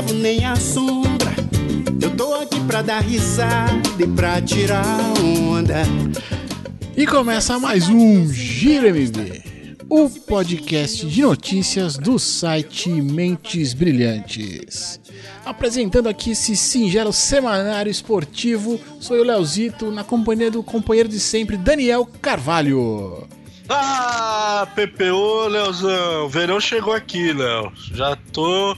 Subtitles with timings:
[0.00, 1.34] levo nem a sombra.
[2.00, 4.82] Eu tô aqui pra dar risada e pra tirar
[5.22, 5.82] onda.
[6.96, 9.42] E começa mais um Giro MB,
[9.90, 14.98] o podcast de notícias do site Mentes Brilhantes.
[15.44, 21.58] Apresentando aqui esse singelo semanário esportivo, sou eu, Leozito, na companhia do companheiro de sempre,
[21.58, 23.28] Daniel Carvalho.
[23.72, 26.28] Ah, PPO, Leozão.
[26.28, 27.72] Verão chegou aqui, Léo.
[27.94, 28.76] Já tô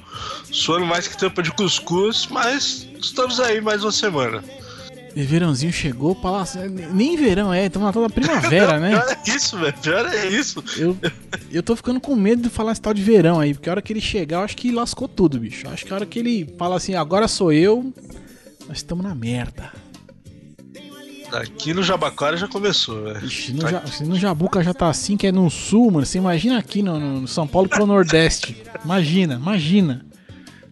[0.50, 4.44] suando mais que tampa de cuscuz, mas estamos aí mais uma semana.
[5.16, 6.60] E verãozinho chegou, palácio.
[6.92, 8.90] Nem verão é, estamos na toda primavera, né?
[8.90, 9.74] Pior é isso, velho.
[9.78, 10.64] Pior é isso.
[10.76, 10.96] Eu,
[11.50, 13.82] eu tô ficando com medo de falar esse tal de verão aí, porque a hora
[13.82, 15.66] que ele chegar, eu acho que lascou tudo, bicho.
[15.66, 17.92] Eu acho que a hora que ele fala assim, agora sou eu,
[18.68, 19.70] nós estamos na merda.
[21.32, 23.24] Aqui no Jabaquara já começou, velho.
[23.24, 26.04] Ixi, no, ja, se no Jabuca já tá assim, que é no sul, mano.
[26.04, 28.62] Você imagina aqui no, no São Paulo pro Nordeste.
[28.84, 30.04] Imagina, imagina.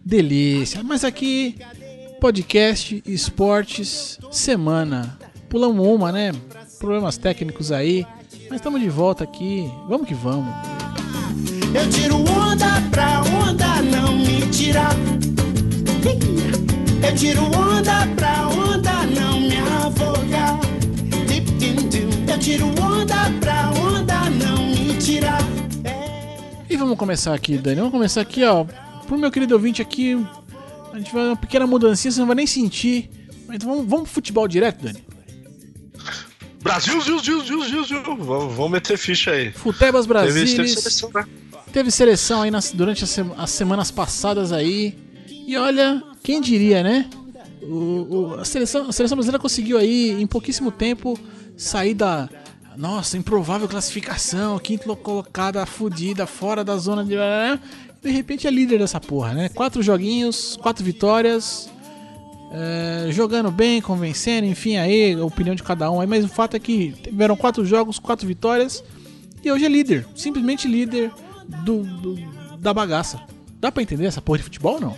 [0.05, 0.83] Delícia.
[0.83, 1.57] Mas aqui,
[2.19, 5.17] podcast, esportes, semana.
[5.49, 6.31] Pulamos uma, né?
[6.79, 8.05] Problemas técnicos aí.
[8.49, 9.69] Mas estamos de volta aqui.
[9.87, 10.53] Vamos que vamos.
[11.73, 14.93] Eu tiro onda pra onda não me tirar.
[17.03, 18.70] Eu tiro onda pra onda
[22.41, 25.39] tiro onda pra onda não me tirar.
[26.69, 27.77] E vamos começar aqui, Dani.
[27.77, 28.65] Vamos começar aqui, ó.
[29.05, 30.17] Pro meu querido ouvinte aqui,
[30.93, 33.09] a gente vai uma pequena mudancinha, você não vai nem sentir.
[33.47, 35.03] Mas então vamos, vamos pro futebol direto, Dani?
[36.63, 38.03] Brasil, Zil, Zil, Zil, Zil, Zil.
[38.03, 39.51] Vamos, vamos meter ficha aí.
[39.51, 40.53] Futebas Teve, Brasilis.
[40.53, 41.25] teve seleção, né?
[41.73, 44.95] Teve seleção aí nas- durante as, sema- as semanas passadas aí.
[45.47, 47.09] E olha, quem diria, né?
[47.63, 47.65] O,
[48.35, 51.17] o- a, seleção, a seleção brasileira conseguiu aí, em pouquíssimo tempo,
[51.57, 52.29] sair da.
[52.77, 57.15] Nossa, improvável classificação, quinta colocada, fudida, fora da zona de.
[58.01, 59.49] De repente é líder dessa porra, né?
[59.49, 61.69] Quatro joguinhos, quatro vitórias.
[62.51, 66.07] é, jogando bem, convencendo, enfim, aí, a opinião de cada um aí.
[66.07, 68.83] Mas o fato é que tiveram quatro jogos, quatro vitórias.
[69.43, 71.11] E hoje é líder, simplesmente líder
[71.63, 73.19] do, do- da bagaça.
[73.59, 74.95] Dá pra entender essa porra de futebol não?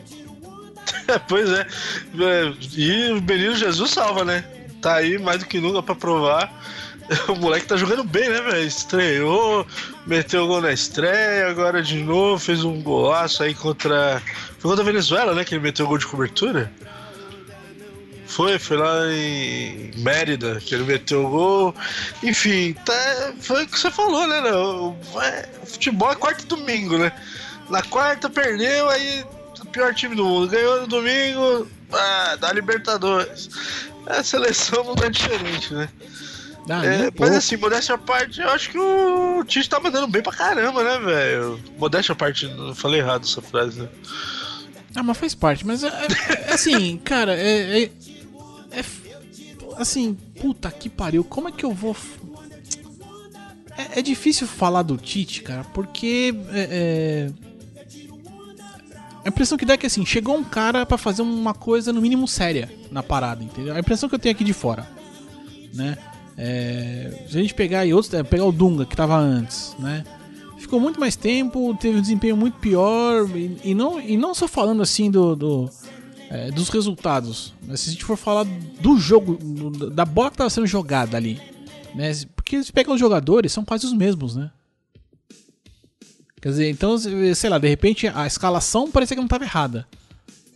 [1.28, 1.62] pois é.
[2.20, 4.44] É, E o Benito Jesus salva, né?
[4.84, 6.54] Tá aí mais do que nunca pra provar.
[7.28, 8.66] O moleque tá jogando bem, né, velho?
[8.66, 9.68] Estreou,
[10.08, 14.22] meteu gol na estreia, agora de novo fez um golaço aí contra.
[14.58, 15.44] Foi contra a Venezuela, né?
[15.44, 16.72] Que ele meteu gol de cobertura.
[18.26, 21.76] Foi, foi lá em Mérida que ele meteu o gol.
[22.24, 24.40] Enfim, tá, foi o que você falou, né?
[24.40, 24.96] Léo?
[25.22, 27.12] É, futebol é quarta e domingo, né?
[27.70, 29.26] Na quarta perdeu, aí
[29.62, 30.48] o pior time do mundo.
[30.48, 33.50] Ganhou no domingo, ah, da Libertadores.
[34.06, 35.90] A seleção não é diferente, né?
[36.70, 37.34] Ah, É, mas pouco.
[37.34, 40.98] assim, modéstia à parte, eu acho que o Tite tá mandando bem pra caramba, né,
[41.00, 41.60] velho?
[41.78, 43.90] Modéstia à parte, não falei errado essa frase, né?
[44.96, 45.66] Ah, mas faz parte.
[45.66, 47.90] Mas é, é- é assim, cara, é, é,
[49.78, 51.98] Assim, puta que pariu, como é que eu vou.
[53.96, 56.34] É, difícil falar do Tite, cara, porque.
[56.52, 57.30] É-
[59.26, 62.02] A impressão que dá é que assim, chegou um cara pra fazer uma coisa no
[62.02, 63.74] mínimo séria na parada, entendeu?
[63.76, 64.88] A impressão que eu tenho aqui de fora,
[65.74, 65.98] né?
[66.38, 70.04] É, se a gente pegar aí outros, é, pegar o Dunga que tava antes, né?
[70.58, 74.48] Ficou muito mais tempo, teve um desempenho muito pior e, e não, e não só
[74.48, 75.70] falando assim do, do,
[76.30, 78.46] é, dos resultados, mas se a gente for falar
[78.82, 81.40] do jogo, do- da bola que tava sendo jogada ali,
[81.96, 82.12] né?
[82.36, 84.50] Porque se pega os jogadores, são quase os mesmos, né?
[86.44, 89.88] Quer dizer, então, sei lá, de repente a escalação parecia que não tava errada.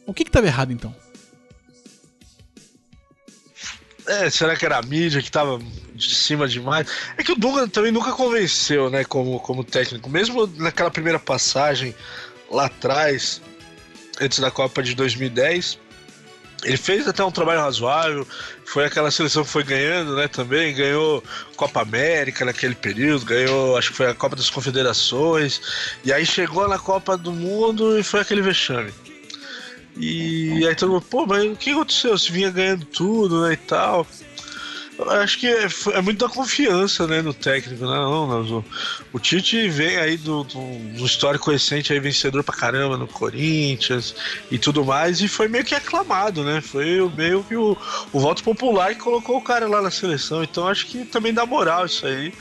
[0.06, 0.94] O que que tava errado então?
[4.06, 5.62] É, será que era a mídia que tava
[5.96, 6.90] de cima demais?
[7.18, 10.10] É que o Dunga também nunca convenceu, né, como, como técnico.
[10.10, 11.96] Mesmo naquela primeira passagem
[12.52, 13.42] lá atrás,
[14.20, 15.80] antes da Copa de 2010,
[16.64, 18.28] ele fez até um trabalho razoável.
[18.66, 20.74] Foi aquela seleção que foi ganhando, né, também.
[20.74, 21.24] Ganhou
[21.56, 25.62] Copa América naquele período, ganhou, acho que foi a Copa das Confederações.
[26.04, 28.92] E aí chegou na Copa do Mundo e foi aquele vexame.
[29.96, 32.18] E aí todo mundo, pô, mas o que aconteceu?
[32.18, 34.06] Se vinha ganhando tudo, né, e tal.
[35.00, 37.92] Acho que é, é muito da confiança, né, no técnico, né?
[37.92, 38.66] Não, o,
[39.14, 40.60] o Tite vem aí do, do,
[40.98, 44.16] do histórico recente aí, vencedor pra caramba no Corinthians
[44.50, 46.62] e tudo mais, e foi meio que aclamado, né?
[46.62, 47.78] Foi meio que o,
[48.12, 50.44] o voto popular que colocou o cara lá na seleção.
[50.44, 52.34] Então acho que também dá moral isso aí.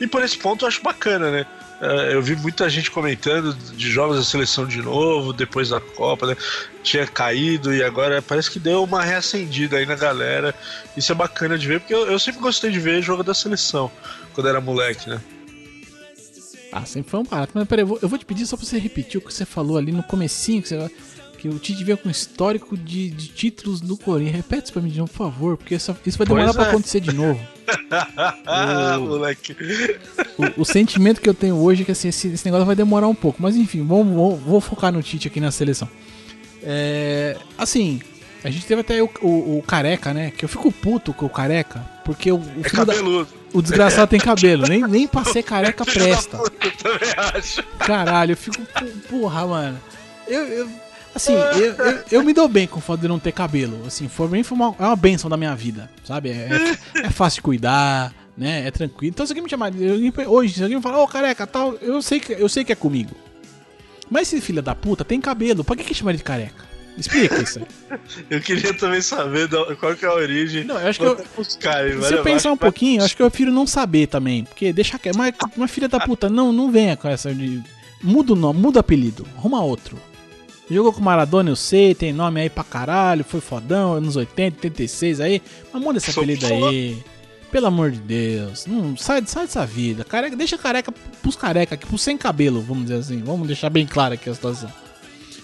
[0.00, 1.46] E por esse ponto eu acho bacana, né?
[1.82, 6.28] É, eu vi muita gente comentando de jogos da seleção de novo, depois da Copa,
[6.28, 6.36] né?
[6.80, 10.54] Tinha caído e agora parece que deu uma reacendida aí na galera.
[10.96, 13.90] Isso é bacana de ver, porque eu, eu sempre gostei de ver jogo da seleção
[14.32, 15.20] quando era moleque, né?
[16.70, 17.50] Ah, sempre foi um barato.
[17.52, 19.44] Mas peraí, eu vou, eu vou te pedir só pra você repetir o que você
[19.44, 20.88] falou ali no comecinho, que, você,
[21.42, 24.36] que o Tite veio com histórico de, de títulos no Corinthians.
[24.36, 26.66] Repete isso pra mim de novo, por favor, porque essa, isso vai demorar Pois pra
[26.66, 26.68] é.
[26.68, 27.40] acontecer de novo.
[28.46, 29.56] Ah, moleque.
[30.56, 33.06] O, o sentimento que eu tenho hoje é que assim, esse, esse negócio vai demorar
[33.08, 33.42] um pouco.
[33.42, 35.88] Mas enfim, vamos, vamos- vou focar no Tite aqui na seleção.
[36.62, 38.00] É, assim,
[38.44, 40.30] a gente teve até o, o- o Careca, né?
[40.36, 42.94] Que eu fico puto com o Careca, porque o, o É da-
[43.52, 44.66] o desgraçado tem cabelo.
[44.68, 46.36] Nem, nem pra ser careca presta.
[46.38, 47.62] Eu também acho.
[47.78, 48.60] Caralho, eu fico.
[48.62, 49.78] po- Porra, mano.
[50.26, 50.44] Eu.
[50.46, 50.81] eu-
[51.14, 53.82] assim, eu, eu, eu me dou bem com o fato de não ter cabelo.
[53.86, 56.30] Assim, for mim foi uma, é uma benção da minha vida, sabe?
[56.30, 58.66] É, é- é fácil de cuidar, né?
[58.66, 59.10] É tranquilo.
[59.12, 59.72] Então, se alguém me chamar.
[60.26, 62.76] Hoje, se alguém me falar, ô careca, tal, eu sei, que, eu sei que é
[62.76, 63.10] comigo.
[64.10, 66.70] Mas esse filho da puta tem cabelo, pra que, que chama ele de careca?
[66.98, 67.98] Explica isso aí.
[68.28, 69.48] Eu queria também saber
[69.80, 70.62] qual que é a origem.
[70.64, 73.22] Não, eu acho que eu- buscar Se eu pensar um que pouquinho, eu acho que
[73.22, 74.44] eu prefiro não saber também.
[74.44, 75.16] Porque deixa quieto.
[75.16, 77.62] Mas, mas filha da puta, não, não venha com essa de.
[78.02, 79.26] Muda o nome, muda o apelido.
[79.38, 79.96] Arruma outro.
[80.72, 85.20] Jogou com Maradona, eu sei, tem nome aí pra caralho, foi fodão, anos 80, 86
[85.20, 85.42] aí.
[85.72, 87.02] Mas muda esse apelido aí.
[87.50, 88.66] Pelo amor de Deus.
[88.66, 90.04] Não, sai, sai dessa vida.
[90.04, 90.90] Careca, deixa careca
[91.20, 93.20] pros careca aqui, pros sem cabelo, vamos dizer assim.
[93.22, 94.70] Vamos deixar bem clara aqui a situação.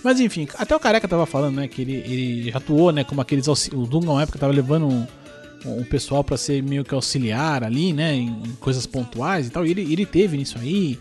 [0.02, 3.20] Mas enfim, até o Careca tava falando, né, que ele, ele já atuou, né, como
[3.20, 5.06] aqueles o Dunga na época tava levando um,
[5.66, 9.66] um pessoal pra ser meio que auxiliar ali, né, em, em coisas pontuais e tal,
[9.66, 10.98] e ele, ele teve nisso aí.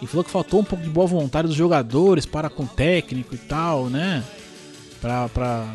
[0.00, 3.34] E falou que faltou um pouco de boa vontade dos jogadores para com o técnico
[3.34, 4.22] e tal, né?
[5.00, 5.66] Pra, pra,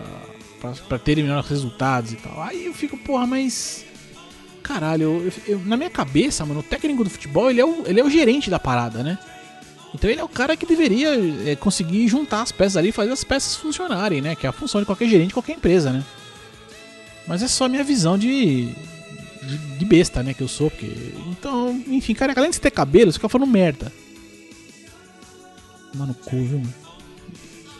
[0.61, 2.41] pra, pra terem melhores resultados e tal.
[2.41, 3.85] Aí eu fico, porra, mas.
[4.61, 7.99] Caralho, eu- eu- na minha cabeça, mano, o técnico do futebol, ele é o, ele
[7.99, 9.17] é o gerente da parada, né?
[9.93, 11.09] Então ele é o cara que deveria
[11.51, 14.35] é, conseguir juntar as peças ali e fazer as peças funcionarem, né?
[14.35, 16.03] Que é a função de qualquer gerente qualquer empresa, né?
[17.27, 18.73] Mas é só a minha visão de,
[19.77, 20.33] de, besta, né?
[20.33, 20.87] Que eu sou, porque.
[21.29, 23.91] Então, enfim, cara, além de ter cabelo, você fica falando merda.
[25.93, 26.63] Mano, cu, viu?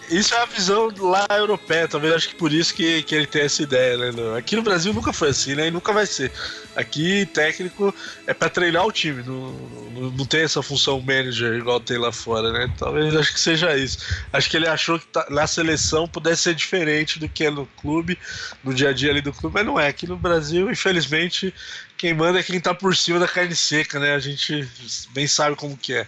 [0.10, 3.44] Isso é a visão lá europeia, talvez acho que por isso que, que ele tem
[3.44, 4.38] essa ideia, né?
[4.38, 5.68] Aqui no Brasil nunca foi assim, né?
[5.68, 6.32] E nunca vai ser.
[6.76, 7.94] Aqui, técnico
[8.28, 12.12] é pra treinar o time, não, não, não tem essa função manager igual tem lá
[12.12, 12.72] fora, né?
[12.78, 14.00] Talvez acho que seja isso.
[14.32, 17.66] Acho que ele achou que tá- na seleção pudesse ser diferente do que é no
[17.66, 18.20] clube,
[18.64, 19.88] no dia a dia ali do clube, mas não é.
[19.88, 21.54] Aqui no Brasil, infelizmente,
[21.98, 24.14] quem manda é quem tá por cima da carne seca, né?
[24.14, 24.68] A gente
[25.12, 26.06] bem sabe como que é.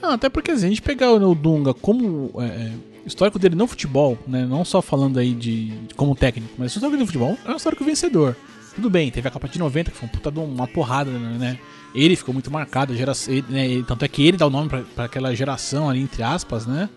[0.00, 2.72] Não, até porque se a gente pegar o Dunga como é, é,
[3.06, 4.44] histórico dele no futebol, né?
[4.44, 7.56] Não só falando aí de, de como técnico, mas o histórico do futebol é um
[7.56, 8.36] histórico vencedor.
[8.74, 11.58] Tudo bem, teve a Copa de 90, que foi um puta de uma porrada, né?
[11.94, 15.04] Ele ficou muito marcado, geração, ele, né, tanto é que ele dá o nome pra
[15.04, 16.88] aquela geração ali, entre aspas, né?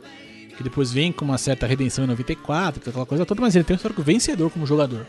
[0.58, 3.76] Que depois vem com uma certa redenção em 94, aquela coisa toda, mas ele tem
[3.76, 5.06] um histórico vencedor como jogador.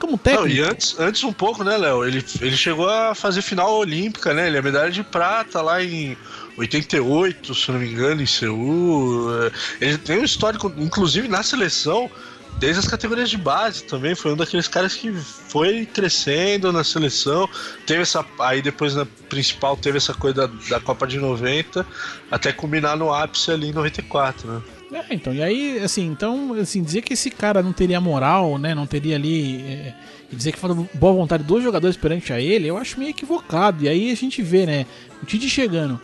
[0.00, 0.48] Como Não, técnico.
[0.48, 2.04] e antes, antes um pouco, né, Léo?
[2.04, 4.46] Ele, ele chegou a fazer final olímpica, né?
[4.46, 6.16] Ele é medalha de prata lá em
[6.56, 9.28] 88, se não me engano, em Seul.
[9.44, 9.50] É,
[9.80, 12.10] Ele tem um histórico, inclusive na seleção,
[12.58, 14.14] desde as categorias de base também.
[14.14, 17.46] Foi um daqueles caras que foi crescendo na seleção.
[17.86, 18.24] Teve essa.
[18.40, 21.86] Aí depois na principal teve essa coisa da, da Copa de 90,
[22.30, 24.62] até culminar no ápice ali em 94, né?
[24.92, 28.74] É, então, e aí, assim, então, assim, dizer que esse cara não teria moral, né,
[28.74, 29.94] não teria ali, é,
[30.32, 33.84] dizer que falta boa vontade dos jogadores perante a ele, eu acho meio equivocado.
[33.84, 34.86] E aí a gente vê, né,
[35.22, 36.00] o Tite chegando,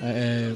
[0.00, 0.52] é,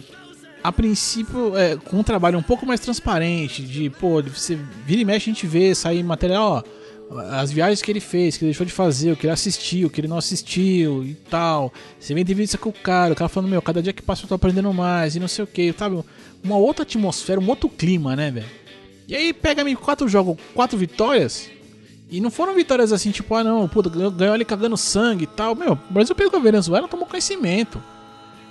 [0.62, 5.04] a princípio, é, com um trabalho um pouco mais transparente, de, pô, você vira e
[5.04, 6.76] mexe, a gente vê, sair material, ó,
[7.30, 9.90] as viagens que ele fez, que ele deixou de fazer, o que ele assistiu, o
[9.90, 11.72] que ele não assistiu e tal.
[12.00, 14.28] Você vem entrevista com o cara, o cara falando, meu, cada dia que passa eu
[14.28, 16.02] tô aprendendo mais e não sei o que, sabe?
[16.46, 18.46] Uma outra atmosfera, um outro clima, né, velho?
[19.08, 21.50] E aí pega-me quatro jogos, quatro vitórias.
[22.08, 25.56] E não foram vitórias assim, tipo, ah não, puta, ganhou ali cagando sangue e tal.
[25.56, 27.82] Meu, o Brasil pegou a Venezuela tomou conhecimento.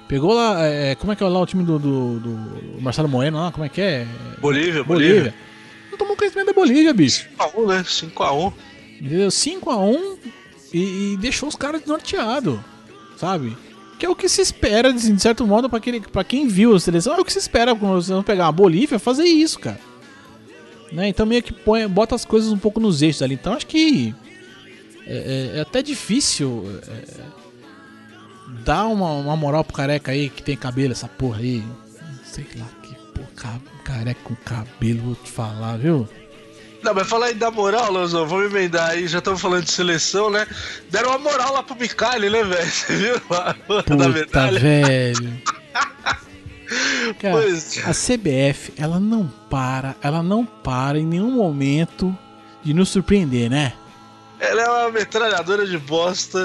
[0.09, 3.37] Pegou lá, é, como é que é lá o time do, do, do Marcelo Moreno
[3.37, 4.05] lá, como é que é?
[4.39, 5.15] Bolívia, Bolívia.
[5.15, 5.33] Bolívia.
[5.89, 7.27] Não tomou conhecimento da Bolívia, bicho.
[7.39, 7.83] 5x1, né?
[7.83, 8.53] 5x1.
[9.01, 9.27] Entendeu?
[9.29, 10.17] 5x1
[10.73, 12.59] e, e deixou os caras desnorteados,
[13.17, 13.57] sabe?
[13.99, 16.79] Que é o que se espera, de certo modo, pra, aquele, pra quem viu a
[16.79, 19.79] seleção, é o que se espera quando você pegar uma Bolívia, fazer isso, cara.
[20.91, 21.07] Né?
[21.07, 23.35] Então meio que põe, bota as coisas um pouco nos eixos ali.
[23.35, 24.13] Então acho que
[25.07, 27.23] é, é- é até difícil é,
[28.63, 31.63] dar uma, uma moral pro careca aí que tem cabelo, essa porra aí.
[32.23, 36.07] Sei lá, que porra, ca- careca com cabelo, vou te falar, viu?
[36.85, 40.29] Não, mas fala aí da moral, Leozão, vamos emendar aí, já estamos falando de seleção,
[40.29, 40.45] né?
[40.91, 42.61] Deram uma moral lá pro Micali, né, velho?
[42.71, 44.59] Você viu a porra da Puta, medalha?
[44.59, 45.41] velho.
[47.19, 47.79] Cara, Pois.
[47.83, 52.15] a CBF, ela não para, ela não para em nenhum momento
[52.63, 53.73] de nos surpreender, né?
[54.39, 56.39] Ela é uma metralhadora de bosta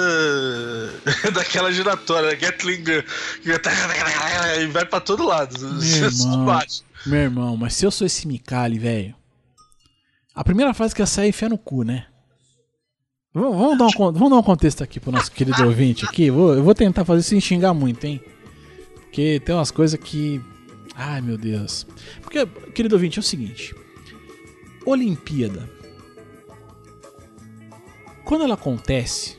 [1.34, 2.82] daquela giratória, Gatling
[3.44, 5.54] e vai pra todo lado.
[5.58, 6.62] Meu irmão,
[7.04, 9.19] meu irmão, mas se eu sou esse Mikali, velho.
[10.34, 12.06] A primeira frase que ia sair é enfiar no cu, né?
[13.32, 16.30] Vamos, vamos, dar um, vamos dar um contexto aqui pro nosso querido ouvinte aqui.
[16.30, 18.20] Vou, eu vou tentar fazer sem xingar muito, hein?
[18.94, 20.40] Porque tem umas coisas que.
[20.94, 21.86] Ai meu Deus.
[22.22, 22.44] Porque,
[22.74, 23.74] querido ouvinte, é o seguinte:
[24.84, 25.68] Olimpíada.
[28.24, 29.36] Quando ela acontece,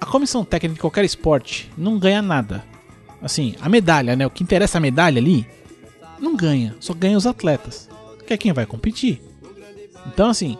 [0.00, 2.64] a comissão técnica de qualquer esporte não ganha nada.
[3.20, 4.26] Assim, a medalha, né?
[4.26, 5.46] O que interessa a medalha ali,
[6.20, 6.74] não ganha.
[6.80, 7.88] Só ganha os atletas.
[8.26, 9.22] Que é quem vai competir.
[10.06, 10.56] Então, assim,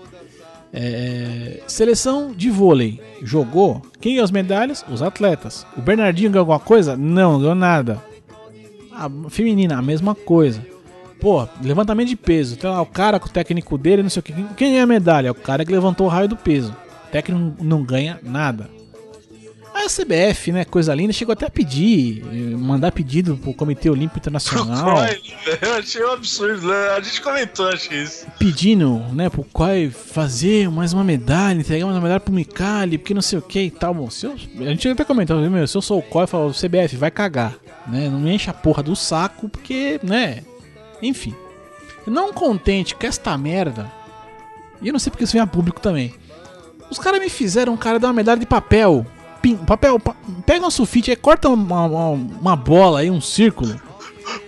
[0.73, 3.83] é, seleção de vôlei jogou.
[4.01, 4.85] Quem ganhou as medalhas?
[4.91, 5.67] Os atletas.
[5.77, 6.97] O Bernardinho ganhou alguma coisa?
[6.97, 8.03] Não, não ganhou nada.
[8.93, 10.65] A feminina, a mesma coisa.
[11.21, 12.57] Pô, levantamento de peso.
[12.57, 14.33] Tem lá o cara com o técnico dele, não sei o que.
[14.33, 15.31] Quem ganha a medalha?
[15.31, 16.75] O cara que levantou o raio do peso.
[17.07, 18.69] O técnico não ganha nada.
[19.83, 22.25] A CBF, né, coisa linda, chegou até a pedir,
[22.57, 24.99] mandar pedido pro Comitê Olímpico Internacional.
[25.61, 26.91] eu achei um absurdo, né?
[26.91, 28.27] A gente comentou, acho isso.
[28.39, 33.12] Pedindo, né, pro COI fazer mais uma medalha, entregar mais uma medalha pro Micali, porque
[33.12, 33.93] não sei o que e tal.
[33.93, 36.53] Bom, se eu, a gente até comentou, meu, se eu sou o COI, eu falo,
[36.53, 37.57] CBF, vai cagar,
[37.89, 38.09] né?
[38.09, 40.45] Não me enche a porra do saco, porque, né,
[41.03, 41.35] enfim.
[42.07, 43.91] Não contente com esta merda,
[44.81, 46.15] e eu não sei porque isso vem a público também.
[46.89, 49.05] Os caras me fizeram um cara dar uma medalha de papel
[49.43, 50.15] pin, papel, pa,
[50.47, 53.79] pega um sulfite e corta uma, uma, uma, bola aí, um círculo.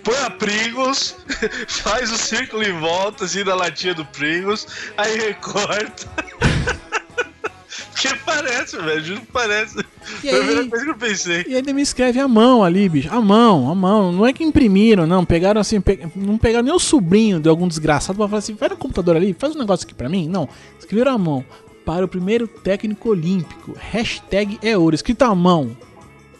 [0.03, 1.17] Põe a Pringles,
[1.67, 4.65] faz o círculo em volta, assim, da latinha do Pringles,
[4.97, 6.07] aí recorta.
[7.91, 9.79] Porque parece, velho, juro que parece.
[10.23, 11.45] E Foi aí, a primeira coisa que eu pensei.
[11.47, 13.09] E ainda me escreve a mão ali, bicho.
[13.11, 14.11] A mão, a mão.
[14.11, 15.25] Não é que imprimiram, não.
[15.25, 16.07] Pegaram assim, pe...
[16.15, 19.33] não pegaram nem o sobrinho de algum desgraçado pra falar assim: vai no computador ali,
[19.37, 20.27] faz um negócio aqui pra mim.
[20.27, 20.47] Não.
[20.77, 21.45] Escreveram a mão
[21.85, 23.73] para o primeiro técnico olímpico.
[23.77, 25.77] Hashtag é ouro, escrito à mão.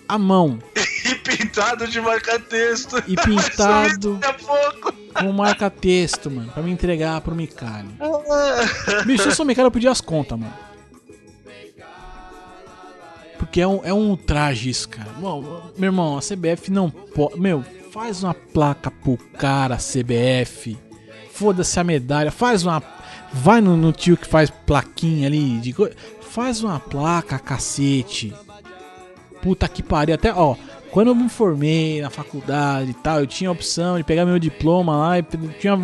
[0.08, 0.60] À mão.
[0.76, 2.98] e pintado de marca-texto.
[3.08, 4.20] E pintado
[5.14, 6.52] com marca-texto, mano.
[6.52, 7.96] Pra me entregar pro Micali.
[9.06, 10.54] Bicho, se eu sou Micali, eu pedi as contas, mano.
[13.38, 15.10] Porque é um, é um ultraje isso, cara.
[15.20, 17.40] Bom, meu irmão, a CBF não pode.
[17.40, 20.78] Meu, faz uma placa pro cara, CBF.
[21.32, 22.32] Foda-se a medalha.
[22.32, 22.82] Faz uma
[23.36, 25.76] Vai no, no tio que faz plaquinha ali de
[26.22, 28.34] Faz uma placa, cacete.
[29.42, 30.16] Puta que pariu.
[30.16, 30.56] Até, ó,
[30.90, 34.40] quando eu me formei na faculdade e tal, eu tinha a opção de pegar meu
[34.40, 35.24] diploma lá e
[35.60, 35.78] tinha,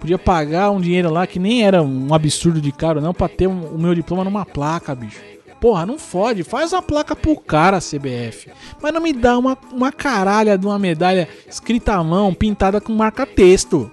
[0.00, 3.46] podia pagar um dinheiro lá que nem era um absurdo de caro, não, pra ter
[3.46, 5.20] um, o meu diploma numa placa, bicho.
[5.60, 8.50] Porra, não fode, faz uma placa pro cara, CBF.
[8.82, 12.92] Mas não me dá uma, uma caralha de uma medalha escrita à mão, pintada com
[12.92, 13.90] marca-texto.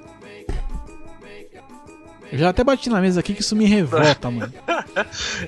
[2.32, 4.54] Eu já até bati na mesa aqui que isso me revolta, mano.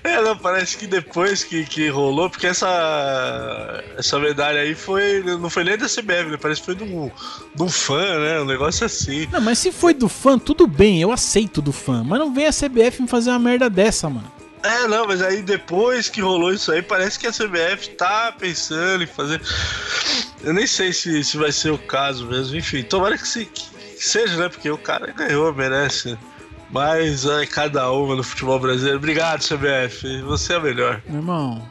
[0.03, 5.21] É, não, parece que depois que, que rolou, porque essa essa medalha aí foi.
[5.23, 6.37] Não foi nem da CBF, né?
[6.37, 7.11] Parece que foi de um,
[7.53, 8.39] de um fã, né?
[8.39, 9.27] Um negócio assim.
[9.31, 12.03] Não, mas se foi do fã, tudo bem, eu aceito do fã.
[12.03, 14.31] Mas não vem a CBF me fazer uma merda dessa, mano.
[14.63, 19.03] É, não, mas aí depois que rolou isso aí, parece que a CBF tá pensando
[19.03, 19.41] em fazer.
[20.41, 22.55] Eu nem sei se, se vai ser o caso mesmo.
[22.55, 23.65] Enfim, tomara que, se, que
[23.97, 24.47] seja, né?
[24.47, 26.17] Porque o cara ganhou, merece.
[26.73, 28.97] Mas é cada uma no futebol brasileiro.
[28.97, 30.23] Obrigado, CBF.
[30.23, 31.03] Você é melhor.
[31.07, 31.61] Meu irmão,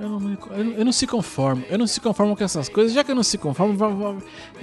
[0.00, 1.64] eu não, me, eu, eu não, se conformo.
[1.68, 2.92] Eu não se conformo com essas coisas.
[2.92, 3.76] Já que eu não se conformo,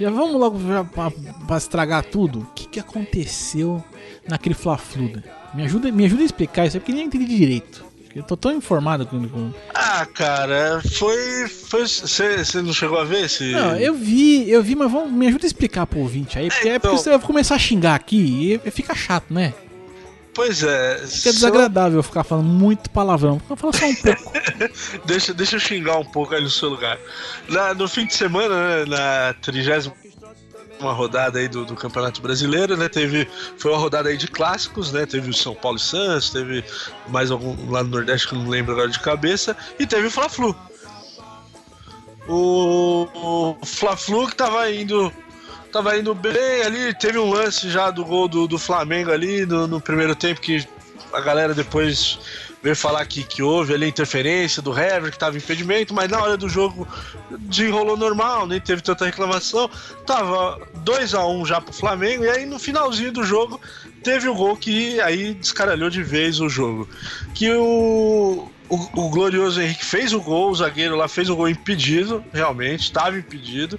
[0.00, 1.10] já vamos logo já, pra,
[1.46, 2.40] pra, estragar tudo.
[2.40, 3.84] O que, que aconteceu
[4.26, 5.10] naquele Fla-Flu?
[5.10, 5.22] Né?
[5.52, 7.84] Me ajuda, me ajuda a explicar isso, porque nem entendi direito.
[8.16, 9.26] Eu tô tão informado com.
[9.28, 9.52] com...
[9.74, 11.46] Ah, cara, foi.
[11.48, 13.52] Você não chegou a ver esse.
[13.52, 16.68] Não, eu vi, eu vi, mas vamos, me ajuda a explicar pro ouvinte aí, porque
[16.68, 16.90] é, então...
[16.90, 19.54] é porque você vai começar a xingar aqui e fica chato, né?
[20.34, 20.98] Pois é.
[21.06, 23.40] Fica desagradável eu ficar falando muito palavrão.
[23.50, 24.32] Eu falo só um pouco.
[25.04, 26.98] deixa, deixa eu xingar um pouco aí no seu lugar.
[27.48, 29.92] Na, no fim de semana, né, na 30
[30.80, 32.88] uma rodada aí do, do, Campeonato Brasileiro, né?
[32.88, 35.06] Teve foi uma rodada aí de clássicos, né?
[35.06, 36.64] Teve o São Paulo e Santos, teve
[37.08, 40.10] mais algum lá no Nordeste que eu não lembro agora de cabeça e teve o
[40.10, 40.56] Fla-Flu.
[42.28, 45.12] O, o Fla-Flu que tava indo
[45.72, 46.94] tava indo bem ali.
[46.94, 50.66] Teve um lance já do gol do, do Flamengo ali no, no primeiro tempo que
[51.12, 52.18] a galera depois
[52.62, 56.36] veio falar que, que houve ali interferência do Hever, que tava impedimento, mas na hora
[56.36, 56.86] do jogo
[57.40, 59.68] desenrolou normal, nem teve tanta reclamação.
[60.06, 63.60] Tava 2 a 1 um já pro Flamengo, e aí no finalzinho do jogo
[64.04, 66.88] teve o gol que aí descaralhou de vez o jogo.
[67.34, 71.48] Que o, o, o glorioso Henrique fez o gol, o zagueiro lá fez o gol
[71.48, 73.78] impedido, realmente, estava impedido.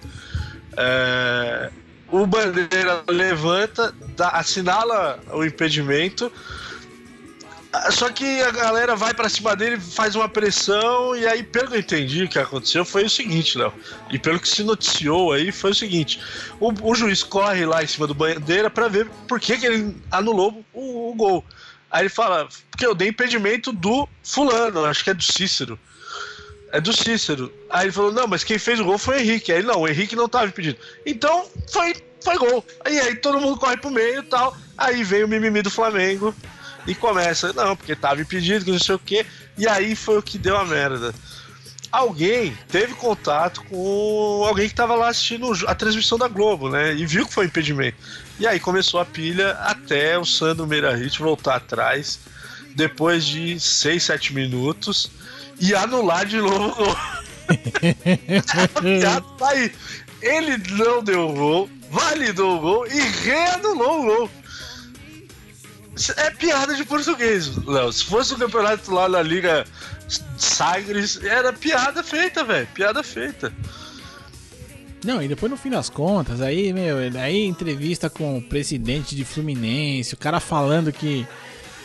[0.76, 1.70] É,
[2.14, 6.32] o Bandeira levanta, dá, assinala o impedimento.
[7.72, 11.70] Ah, Só que a galera vai pra cima dele, faz uma pressão, e aí, pelo
[11.70, 13.74] que eu entendi, o que aconteceu foi o seguinte, Léo.
[14.12, 16.20] E pelo que se noticiou aí, foi o seguinte:
[16.60, 19.98] o, o juiz corre lá em cima do bandeira pra ver por que, que ele
[20.12, 21.44] anulou o, o gol.
[21.90, 25.80] Aí ele fala, porque eu dei impedimento do fulano, acho que é do Cícero.
[26.74, 27.54] É do Cícero.
[27.70, 29.52] Aí ele falou, não, mas quem fez o gol foi o Henrique.
[29.52, 30.80] Aí não, o Henrique não tava impedido.
[31.06, 32.66] Então, foi, foi gol.
[32.84, 34.58] Aí, aí todo mundo corre pro meio e tal.
[34.76, 36.34] Aí vem o mimimi do Flamengo
[36.88, 39.24] e começa, não, porque tava impedido, que não sei o quê.
[39.56, 41.14] E aí foi o que deu a merda.
[41.92, 46.96] Alguém teve contato com alguém que tava lá assistindo a transmissão da Globo, né?
[46.96, 47.98] E viu que foi impedimento.
[48.40, 52.20] E aí começou a pilha até o Sandro Meirahit voltar atrás,
[52.76, 55.12] depois de 6, 7 minutos,
[55.60, 56.96] e anular de novo o gol.
[59.38, 59.72] Tá aí.
[60.22, 64.30] Ele não deu o gol, validou o gol e reanulou o gol.
[66.18, 67.92] É piada de português, Léo.
[67.92, 69.66] Se fosse um campeonato lá na Liga
[70.38, 72.68] Sagres, era piada feita, velho.
[72.74, 73.54] Piada feita.
[75.04, 79.26] Não, e depois no fim das contas, aí, meu, aí entrevista com o presidente de
[79.26, 81.28] Fluminense, o cara falando que,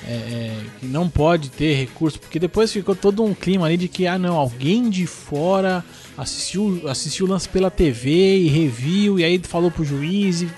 [0.07, 3.89] é, é, que não pode ter recurso, porque depois ficou todo um clima ali de
[3.89, 5.85] que, ah não, alguém de fora
[6.17, 10.51] assistiu, assistiu o lance pela TV e reviu, e aí falou pro juiz, e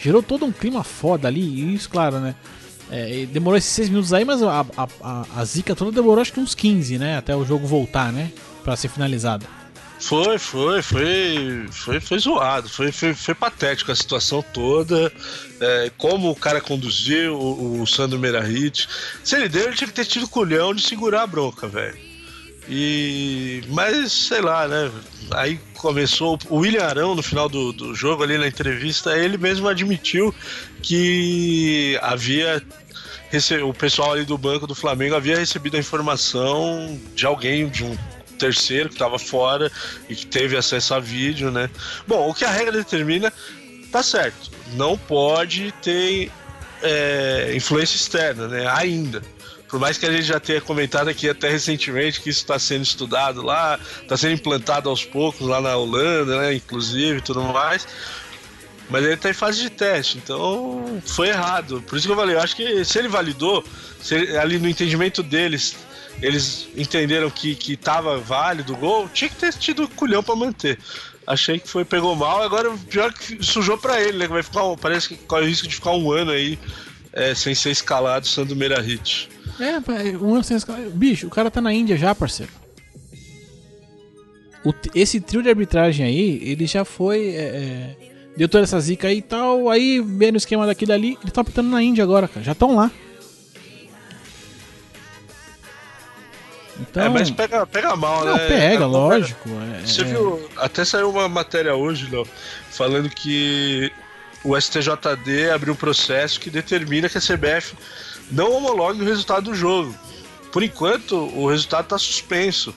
[0.00, 2.34] gerou todo um clima foda ali, e isso, claro, né?
[2.90, 6.32] É, demorou esses seis minutos aí, mas a, a, a, a zica toda demorou acho
[6.32, 7.16] que uns 15, né?
[7.16, 8.30] Até o jogo voltar, né?
[8.62, 9.46] Pra ser finalizado.
[10.04, 15.10] Foi, foi, foi, foi, foi zoado, foi, foi, foi patético a situação toda,
[15.58, 18.86] é, como o cara conduziu, o, o Sandro Meirahit.
[19.24, 21.96] Se ele deu, ele tinha que ter tido culhão de segurar a bronca, velho.
[22.68, 23.62] E.
[23.68, 24.92] Mas, sei lá, né?
[25.30, 26.38] Aí começou.
[26.50, 30.34] O William Arão, no final do, do jogo, ali na entrevista, ele mesmo admitiu
[30.82, 32.62] que havia.
[33.66, 37.96] O pessoal ali do banco do Flamengo havia recebido a informação de alguém, de um
[38.34, 39.70] terceiro que estava fora
[40.08, 41.70] e que teve acesso a vídeo, né?
[42.06, 43.32] Bom, o que a regra determina
[43.90, 44.50] tá certo.
[44.74, 46.30] Não pode ter
[46.82, 48.66] é, influência externa, né?
[48.68, 49.22] Ainda.
[49.68, 52.82] Por mais que a gente já tenha comentado aqui até recentemente que isso está sendo
[52.82, 56.54] estudado lá, está sendo implantado aos poucos lá na Holanda, né?
[56.54, 57.86] Inclusive tudo mais.
[58.90, 61.82] Mas ele está em fase de teste, então foi errado.
[61.88, 63.64] Por isso que eu falei, eu acho que se ele validou,
[64.00, 65.74] se ele- ali no entendimento deles,
[66.24, 70.78] eles entenderam que, que tava válido o gol, tinha que ter tido culhão para manter.
[71.26, 74.26] Achei que foi, pegou mal, agora pior é que sujou para ele, né?
[74.26, 76.58] Vai ficar, parece que corre o risco de ficar um ano aí
[77.12, 79.28] é, sem ser escalado Sandro Meirahit.
[79.58, 82.52] É, pai, um ano sem escala- Bicho, o cara tá na Índia já, parceiro.
[84.64, 87.28] O esse trio de arbitragem aí, ele já foi.
[87.28, 87.96] é, é,
[88.36, 89.68] deu toda essa zica aí e tal.
[89.68, 92.44] Aí, vendo o esquema daqui dali, ele tá apitando na Índia agora, cara.
[92.44, 92.90] Já estão lá.
[96.80, 97.04] Então.
[97.04, 98.48] é, mas pega, pega mal, não, né?
[98.48, 99.48] pega, A- lógico.
[99.82, 102.26] é- Você é- viu, até saiu uma matéria hoje, Léo,
[102.70, 103.92] falando que
[104.42, 107.74] o STJD abriu um processo que determina que a CBF
[108.30, 109.94] não homologue o resultado do jogo.
[110.52, 112.74] Por enquanto, o resultado tá suspenso.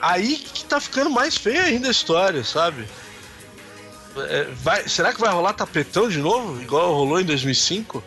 [0.00, 2.84] Aí que tá ficando mais feia ainda a história, sabe?
[4.16, 8.02] É, vai- será que vai rolar tapetão de novo, igual rolou em 2005?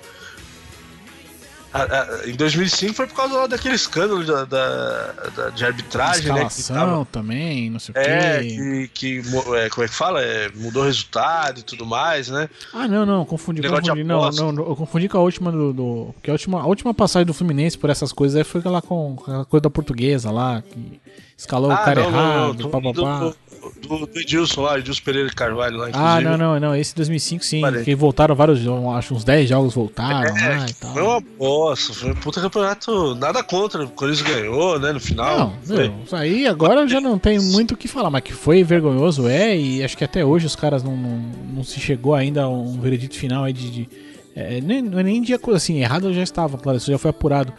[1.75, 1.83] A-
[2.23, 6.47] a- em 2005 foi por causa lá daquele escândalo da, da- da- de arbitragem, né?
[6.49, 8.89] Que tava- também, não sei o é, quê.
[8.93, 10.21] que, que é, como é que fala?
[10.21, 12.49] É, mudou o resultado e tudo mais, né?
[12.73, 14.03] Ah, não, não, confundi, confundi.
[14.05, 15.73] Não, não, não, eu confundi com a última do.
[15.73, 18.81] do- porque a última, a última passagem do Fluminense por essas coisas aí foi aquela
[18.81, 21.01] com aquela coisa da portuguesa lá, que
[21.38, 23.19] escalou o cara Ah, não, não, não, errado, do, papapá.
[23.19, 23.35] do,
[23.82, 26.23] do, do Edilson lá, Edilson Pereira Carvalho lá, Ah, inclusive.
[26.23, 26.75] não, não, não.
[26.75, 27.62] Esse 2005 sim.
[27.62, 27.84] Parei.
[27.84, 30.93] Que voltaram vários jogos, acho uns 10 jogos voltaram lá e tal.
[30.93, 35.54] Foi uma bosta, foi um puta campeonato, nada contra, o Corinthians ganhou, né, no final.
[35.67, 39.28] Não, isso aí agora já não tem muito o que falar, mas que foi vergonhoso
[39.28, 41.17] é, e acho que até hoje os caras não, não,
[41.56, 43.69] não se chegou ainda a um veredito final aí de.
[43.71, 43.89] de-
[44.38, 47.54] é, nem, é nem de coisa assim, errado já estava, claro, isso já foi apurado.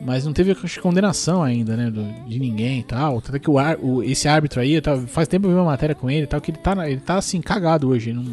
[0.00, 1.90] Mas não teve acho, condenação ainda, né?
[1.90, 3.20] do- de ninguém e tal.
[3.20, 5.94] Tanto é que o, ar- o- esse árbitro aí, faz tempo eu vi uma matéria
[5.94, 8.12] com ele e tal, que ele tá, ele tá assim, cagado hoje.
[8.12, 8.24] Não,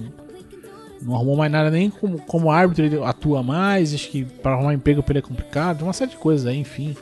[1.01, 3.93] não arrumou mais nada, nem como, como árbitro ele atua mais.
[3.93, 5.81] Acho que para arrumar emprego pra ele é complicado.
[5.81, 6.95] Uma série de coisas aí, enfim.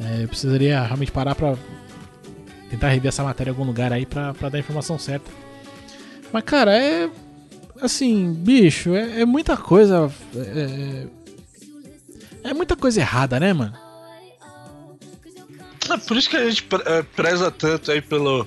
[0.00, 1.56] É, eu precisaria realmente parar pra
[2.70, 5.30] tentar rever essa matéria em algum lugar aí pra, pra dar a informação certa.
[6.32, 7.08] Mas, cara, é.
[7.80, 10.10] Assim, bicho, é, é muita coisa.
[10.36, 11.06] É,
[12.44, 13.74] é muita coisa errada, né, mano?
[15.90, 18.46] É por isso que a gente é, preza tanto aí pelo,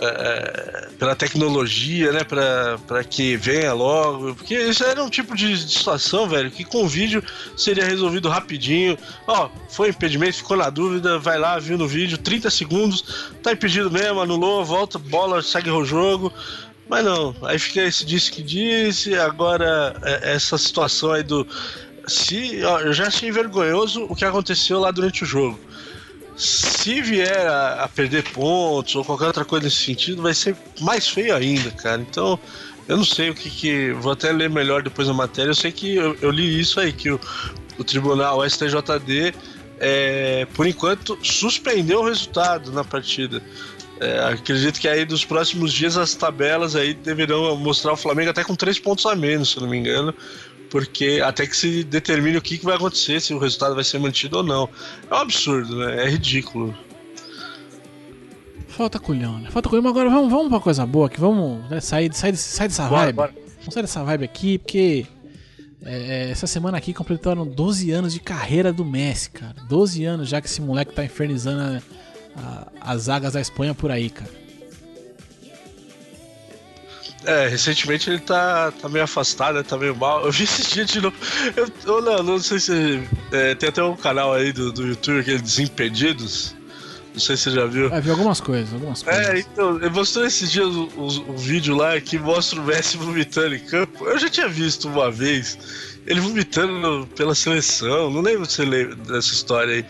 [0.00, 2.24] é, pela tecnologia, né?
[2.24, 4.34] Pra, pra que venha logo.
[4.34, 7.22] Porque isso era um tipo de, situação, velho, que com vídeo
[7.56, 8.96] seria resolvido rapidinho.
[9.26, 13.90] Ó, foi impedimento, ficou na dúvida, vai lá, viu no vídeo, 30 segundos, tá impedido
[13.90, 16.32] mesmo, anulou, volta, bola, segue o jogo.
[16.88, 21.46] Mas não, aí fica esse disse que disse, agora essa situação aí do.
[22.06, 25.58] Se, ó, eu já achei vergonhoso o que aconteceu lá durante o jogo
[26.36, 31.08] se vier a, a, perder pontos ou qualquer outra coisa nesse sentido, vai ser mais
[31.08, 32.00] feio ainda, cara.
[32.00, 32.38] Então,
[32.88, 33.92] eu não sei o que que.
[33.92, 35.50] Vou até ler melhor depois a matéria.
[35.50, 37.20] Eu sei que eu, eu li isso aí, que o,
[37.78, 39.34] o tribunal, STJD,
[39.78, 43.42] é, por enquanto, suspendeu o resultado na partida.
[44.00, 48.42] É, acredito que aí nos próximos dias as tabelas aí deverão mostrar o Flamengo até
[48.42, 50.12] com três pontos a menos, se não me engano
[50.72, 53.98] porque até que se determine o que, que vai acontecer, se o resultado vai ser
[53.98, 54.66] mantido ou não.
[55.10, 56.06] É um absurdo, né?
[56.06, 56.74] É ridículo.
[58.68, 59.50] Falta culhão, né?
[59.50, 62.68] Falta culhão, mas agora vamos, vamos pra coisa boa aqui, vamos né, sair, sair, sair
[62.68, 63.16] dessa bora, vibe.
[63.16, 63.34] Bora.
[63.58, 65.06] Vamos sair dessa vibe aqui, porque
[65.84, 69.56] é, é essa semana aqui completaram 12 anos de carreira do Messi, cara.
[69.68, 71.82] 12 anos já que esse moleque tá infernizando
[72.34, 72.40] a,
[72.80, 74.41] a, as zagas da Espanha por aí, cara.
[77.24, 79.62] É, recentemente ele tá, tá meio afastado, né?
[79.62, 80.24] tá meio mal.
[80.24, 81.16] Eu vi esse dia de novo.
[81.56, 83.02] Eu, eu não, não sei se.
[83.30, 86.54] É, tem até um canal aí do, do YouTube, aquele Desimpedidos.
[87.12, 87.92] Não sei se você já viu.
[87.92, 89.28] É, vi algumas coisas, algumas coisas.
[89.28, 93.54] É, então, eu mostrei esses dias o, o, vídeo lá que mostra o Messi vomitando
[93.54, 94.06] em campo.
[94.06, 95.58] Eu já tinha visto uma vez
[96.06, 98.10] ele vomitando pela seleção.
[98.10, 99.84] Não lembro se você lembra dessa história aí.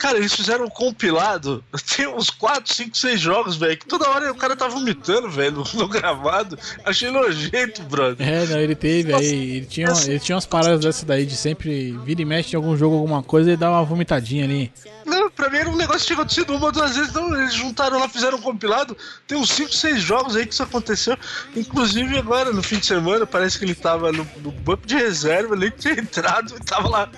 [0.00, 1.62] Cara, eles fizeram um compilado.
[1.94, 3.76] Tem uns 4, 5, 6 jogos, velho.
[3.76, 6.58] Que toda hora o cara tá vomitando, velho, no, gravado.
[6.86, 8.26] Achei nojento, brother.
[8.26, 9.56] É, não, ele teve Nossa, aí.
[9.56, 12.74] Ele tinha, ele tinha umas paradas dessa daí de sempre vira e mexe em algum
[12.74, 14.72] jogo, alguma coisa e dá uma vomitadinha ali.
[15.04, 17.10] Não, pra mim era um negócio que tinha acontecido uma ou duas vezes.
[17.10, 18.96] Então eles juntaram lá, fizeram um compilado.
[19.26, 21.14] Tem uns 5, 6 jogos aí que isso aconteceu.
[21.54, 25.54] Inclusive agora, no fim de semana, parece que ele tava no, no banco de reserva,
[25.54, 27.10] nem tinha entrado e tava lá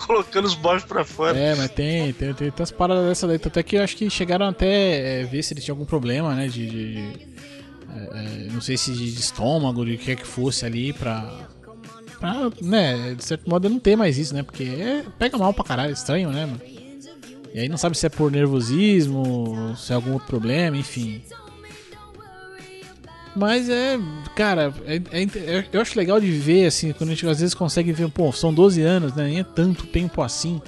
[0.06, 1.36] colocando os bofs pra fora.
[1.36, 3.36] É, mas tem, tem, tem, tem umas paradas dessa daí.
[3.36, 6.48] Até que eu acho que chegaram até é, ver se ele tinha algum problema, né?
[6.48, 6.66] De.
[6.66, 6.98] de,
[7.94, 11.30] é, é não sei se de estômago, de que é que fosse ali pra.
[12.18, 14.42] pra né, de certo modo não ter mais isso, né?
[14.42, 16.60] Porque é, pega mal pra caralho, estranho, né, mano?
[17.52, 21.20] E aí não sabe se é por nervosismo, se é algum outro problema, enfim.
[23.34, 23.98] Mas é,
[24.34, 27.54] cara, é, é, é, eu acho legal de ver, assim, quando a gente às vezes
[27.54, 29.24] consegue ver, pô, são 12 anos, né?
[29.24, 30.60] Nem é tanto tempo assim.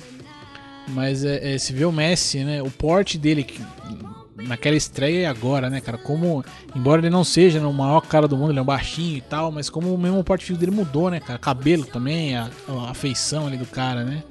[0.88, 2.62] Mas é, é se vê o Messi, né?
[2.62, 3.60] O porte dele que,
[4.36, 5.98] naquela estreia e agora, né, cara?
[5.98, 6.44] Como,
[6.74, 9.20] embora ele não seja né, o maior cara do mundo, ele é um baixinho e
[9.20, 11.38] tal, mas como o mesmo porte físico dele mudou, né, cara?
[11.38, 12.48] Cabelo também, a,
[12.88, 14.22] a feição ali do cara, né?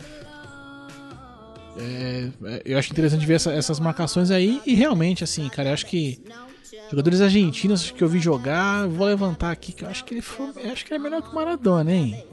[1.78, 5.74] É, é, eu acho interessante ver essa, essas marcações aí e realmente, assim, cara, eu
[5.74, 6.22] acho que
[6.92, 10.48] Jogadores argentinos que eu vi jogar, vou levantar aqui que eu acho que ele foi,
[10.70, 12.26] acho que ele é melhor que o Maradona, hein?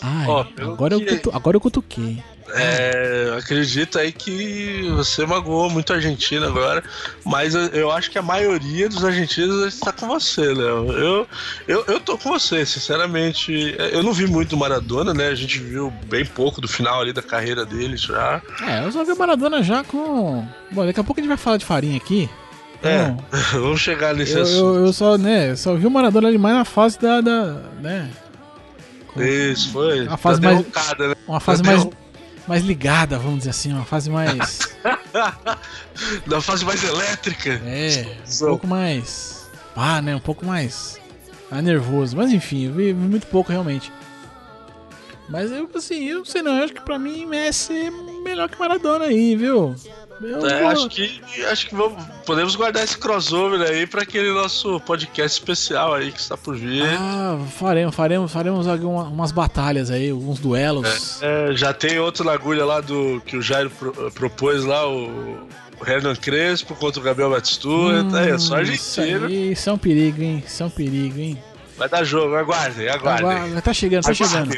[0.00, 1.04] Ai, oh, agora, que...
[1.04, 2.22] eu cutu, agora eu cutuquei.
[2.54, 6.82] É, acredito aí que você magoou muito a Argentina agora,
[7.24, 10.92] mas eu, eu acho que a maioria dos argentinos está com você, Léo.
[10.92, 11.28] Eu,
[11.68, 13.76] eu, eu tô com você, sinceramente.
[13.92, 15.28] Eu não vi muito do Maradona, né?
[15.28, 18.40] A gente viu bem pouco do final ali da carreira dele já.
[18.62, 20.46] É, eu só vi o Maradona já com.
[20.70, 22.30] Bom, daqui a pouco a gente vai falar de farinha aqui.
[22.82, 23.14] É,
[23.52, 24.76] vamos chegar nesse eu, assunto.
[24.76, 27.20] Eu, eu, só, né, só vi o Maradona ali mais na fase da.
[27.20, 28.10] da né?
[29.16, 30.06] Isso, foi.
[30.06, 30.58] Uma fase mais.
[30.58, 31.14] Né?
[31.28, 31.88] Uma fase mais,
[32.46, 34.76] mais ligada, vamos dizer assim, uma fase mais.
[36.26, 37.60] da fase mais elétrica.
[37.64, 38.06] É,
[38.42, 39.50] um pouco mais.
[39.76, 40.16] Ah, né?
[40.16, 40.98] Um pouco mais.
[41.50, 42.16] mais nervoso.
[42.16, 43.92] Mas enfim, eu vi, muito pouco realmente.
[45.28, 47.90] Mas eu, assim, eu sei não, eu acho que pra mim Messi é
[48.22, 49.74] melhor que Maradona aí, viu?
[50.24, 55.38] É, acho que, acho que vamos, podemos guardar esse crossover aí para aquele nosso podcast
[55.38, 56.84] especial aí que está por vir.
[56.84, 61.20] Ah, faremos, faremos, faremos algumas umas batalhas aí, alguns duelos.
[61.20, 64.88] É, é, já tem outro na agulha lá do que o Jairo pro, propôs lá,
[64.88, 65.48] o,
[65.80, 68.16] o Hernan Crespo contra o Gabriel Batistuta.
[68.16, 69.28] Hum, é só Argentina.
[69.28, 70.44] Isso, é um perigo, hein?
[70.46, 71.42] Isso é um perigo, hein?
[71.76, 73.26] Vai dar jogo, aguardem, aguardem.
[73.28, 74.48] Aguarde, tá chegando, tá chegando.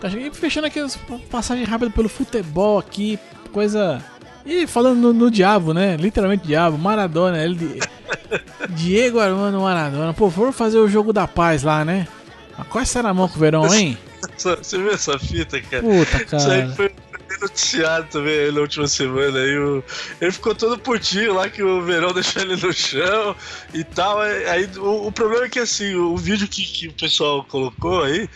[0.00, 0.34] Tá chegando.
[0.34, 0.96] Fechando aqui as
[1.28, 3.18] passagens rápidas pelo futebol aqui,
[3.52, 4.00] coisa
[4.44, 5.96] e falando no, no, diabo, né?
[5.96, 7.80] Literalmente diabo, Maradona, ele.
[8.70, 10.14] Diego Armando Maradona.
[10.14, 12.08] Pô, foram fazer o jogo da paz lá, né?
[12.56, 13.96] Mas qual será a mão com o verão, hein?
[14.36, 15.82] Você viu essa fita, cara?
[15.82, 16.42] Puta, cara.
[16.42, 16.92] Isso aí foi
[17.40, 19.38] noticiado também na última semana.
[19.38, 19.84] Aí o,
[20.20, 23.36] ele ficou todo putinho lá que o verão deixou ele no chão
[23.72, 24.20] e tal.
[24.20, 28.02] Aí o, o problema é que assim, o, o vídeo que, que o pessoal colocou
[28.02, 28.28] aí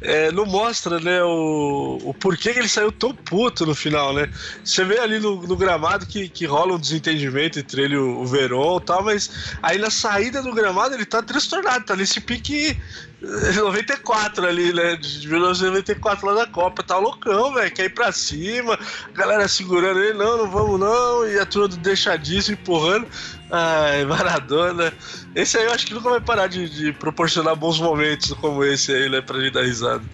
[0.00, 4.28] é, não mostra, né, o, o porquê que ele saiu tão puto no final, né?
[4.62, 8.20] Você vê ali no, no gramado que, que rola um desentendimento entre ele e o,
[8.20, 12.20] o Verón e tal, mas aí na saída do gramado ele tá transtornado, tá nesse
[12.20, 12.76] pique
[13.22, 14.96] 94 ali, né?
[14.96, 17.72] De 1994 lá da Copa, tá loucão, velho.
[17.72, 18.78] Quer ir pra cima,
[19.14, 23.06] galera segurando ele, não, não vamos não, e a turma do deixadíssimo empurrando.
[23.50, 24.92] Ai, Maradona.
[25.34, 28.92] Esse aí eu acho que nunca vai parar de, de proporcionar bons momentos como esse
[28.92, 29.20] aí, né?
[29.20, 30.04] Pra gente dar risada.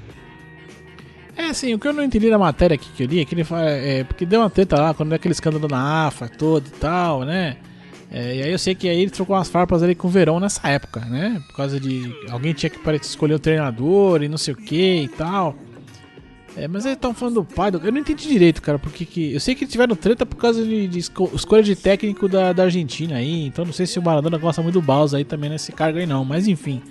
[1.36, 3.34] É, assim, o que eu não entendi da matéria aqui que eu li é que
[3.34, 3.68] ele fala.
[3.68, 7.22] É, porque deu uma treta lá, quando é aquele escândalo na AFA todo e tal,
[7.22, 7.56] né?
[8.14, 10.38] É, e aí eu sei que aí ele trocou umas farpas ali com o Verão
[10.38, 11.42] nessa época, né?
[11.48, 12.14] Por causa de.
[12.30, 15.56] Alguém tinha que escolher o treinador e não sei o que e tal.
[16.54, 17.78] É, mas eles estão falando do pai do.
[17.78, 19.32] Eu não entendi direito, cara, porque que.
[19.32, 21.30] Eu sei que eles tiveram treta por causa de, de esco...
[21.34, 23.46] escolha de técnico da, da Argentina aí.
[23.46, 26.04] Então não sei se o Maradona gosta muito do Baus aí também nesse cargo aí
[26.04, 26.22] não.
[26.22, 26.82] Mas enfim.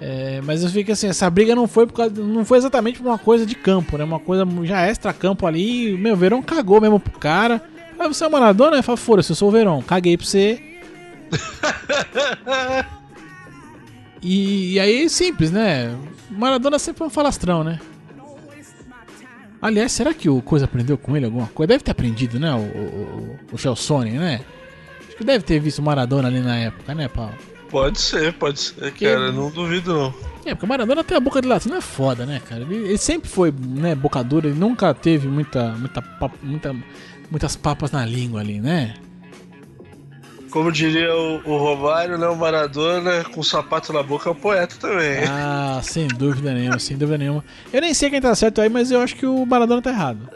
[0.00, 3.06] É, mas eu fico assim, essa briga não foi por causa, não foi exatamente por
[3.06, 4.04] uma coisa de campo, né?
[4.04, 5.94] Uma coisa já extra campo ali.
[5.98, 7.62] Meu, Verão cagou mesmo pro cara.
[7.98, 8.82] Aí você é o Maradona?
[8.82, 9.82] Fala, foda-se, eu sou o Verão.
[9.82, 10.62] Caguei pra você.
[14.22, 15.96] e, e, aí, simples, né?
[16.30, 17.80] Maradona sempre foi um falastrão, né?
[19.60, 21.68] Aliás, será que o Coisa aprendeu com ele alguma coisa?
[21.68, 22.54] Deve ter aprendido, né?
[22.54, 24.42] O, o, o Chelsone, né?
[25.08, 27.34] Acho que deve ter visto o Maradona ali na época, né, Paulo?
[27.70, 29.06] Pode ser, pode ser, que...
[29.06, 29.32] cara.
[29.32, 30.14] Não duvido, não.
[30.44, 32.62] É, porque o Maradona tem a boca de latino é foda, né, cara?
[32.62, 36.04] Ele, ele, sempre foi, né, bocador, ele nunca teve muita, muita,
[36.42, 36.76] muita
[37.30, 38.94] muitas papas na língua ali, né?
[40.50, 42.26] Como diria o, o Romário, né?
[42.28, 45.24] O Maradona com sapato na boca é um poeta também.
[45.28, 47.44] Ah, sem dúvida nenhuma, sem dúvida nenhuma.
[47.72, 50.30] Eu nem sei quem tá certo aí, mas eu acho que o Maradona tá errado.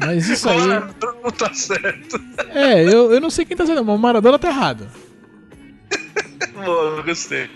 [0.00, 0.56] Mas isso aí.
[0.60, 2.20] O Maradona não tá certo.
[2.50, 4.88] É, eu, eu não sei quem tá certo, mas o Maradona tá errado.
[6.54, 7.48] Boa, gostei.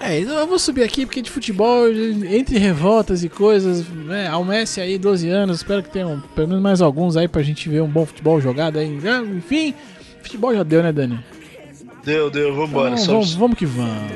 [0.00, 4.28] É, então eu vou subir aqui porque de futebol, entre revoltas e coisas, né?
[4.28, 7.68] Ao Messi aí, 12 anos, espero que tenham pelo menos mais alguns aí pra gente
[7.68, 8.98] ver um bom futebol jogado aí.
[9.04, 9.74] Ah, enfim,
[10.22, 11.20] futebol já deu, né, Dani?
[12.02, 12.94] Deu, deu, vambora.
[12.94, 14.10] Então, vamos, vamos que vamos.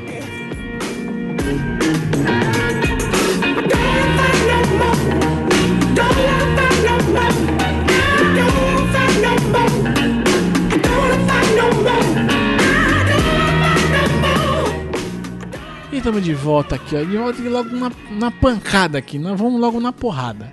[16.05, 17.03] Estamos de volta aqui, ó.
[17.03, 19.19] De volta aqui logo na, na pancada aqui.
[19.19, 20.53] Nós vamos logo na porrada.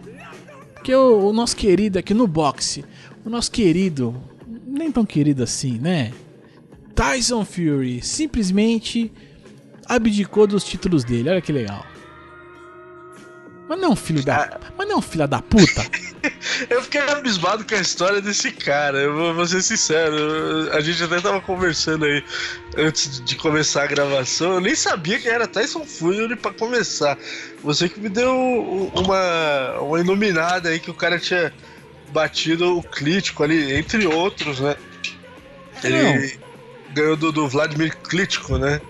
[0.74, 2.86] Porque o, o, nosso querido aqui no boxe,
[3.26, 4.16] o nosso querido,
[4.66, 6.14] nem tão querido assim, né?
[6.96, 9.12] Tyson Fury simplesmente
[9.86, 11.30] abdicou dos títulos dele.
[11.30, 11.86] Olha que legal.
[13.68, 14.58] Mas não, filho da.
[14.78, 15.84] Mas não, filha da puta.
[16.70, 18.98] eu fiquei abismado com a história desse cara.
[19.00, 20.16] Eu vou, vou ser sincero.
[20.72, 22.24] A gente até tava conversando aí
[22.78, 24.54] antes de começar a gravação.
[24.54, 27.18] Eu nem sabia que era Tyson Fury para começar.
[27.64, 28.32] Você que me deu
[28.94, 31.54] uma, uma iluminada aí que o cara tinha
[32.12, 34.76] batido o Klitschko ali, entre outros, né?
[35.84, 36.94] Ele não.
[36.94, 38.82] ganhou do, do Vladimir Klitschko, né?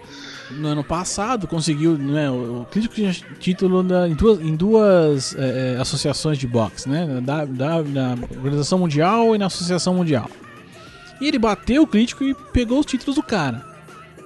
[0.51, 5.75] No ano passado conseguiu, né, o Crítico tinha título na, em duas, em duas é,
[5.75, 10.29] é, associações de boxe, né, da, da, na Organização Mundial e na Associação Mundial.
[11.19, 13.65] E ele bateu o Crítico e pegou os títulos do cara.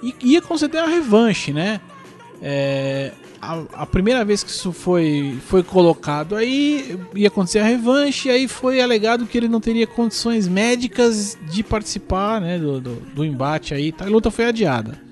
[0.01, 1.81] E ia conceder a revanche, né?
[2.41, 3.11] É,
[3.41, 8.31] a, a, primeira vez que isso foi, foi colocado aí, ia acontecer a revanche, e
[8.31, 13.25] aí foi alegado que ele não teria condições médicas de participar né, do, do, do
[13.25, 14.05] embate aí, tá?
[14.05, 15.04] a luta foi adiada.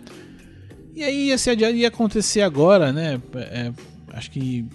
[0.96, 3.20] E aí ia, ser, ia acontecer agora, né?
[3.36, 3.72] É,
[4.14, 4.66] acho que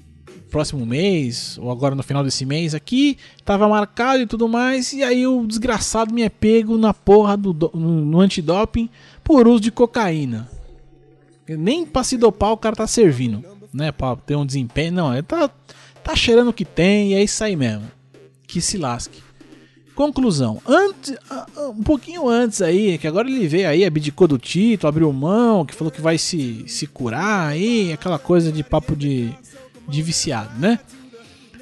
[0.50, 5.02] próximo mês, ou agora no final desse mês aqui, tava marcado e tudo mais, e
[5.02, 8.88] aí o desgraçado me é pego na porra do, no, no antidoping
[9.22, 10.48] por uso de cocaína.
[11.46, 13.92] Nem pra se dopar o cara tá servindo, né?
[13.92, 14.92] Pra ter um desempenho.
[14.92, 15.48] Não, ele tá,
[16.02, 17.90] tá cheirando o que tem e é isso aí mesmo.
[18.46, 19.22] Que se lasque.
[19.98, 20.62] Conclusão.
[20.64, 21.16] Antes,
[21.56, 25.74] um pouquinho antes aí, que agora ele veio aí, abdicou do título, abriu mão, que
[25.74, 29.34] falou que vai se, se curar aí, aquela coisa de papo de,
[29.88, 30.78] de viciado, né?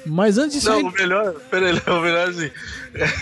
[0.05, 0.69] Mas antes disso.
[0.69, 0.83] Não, aí...
[0.83, 2.51] o melhor, peraí, o melhor assim.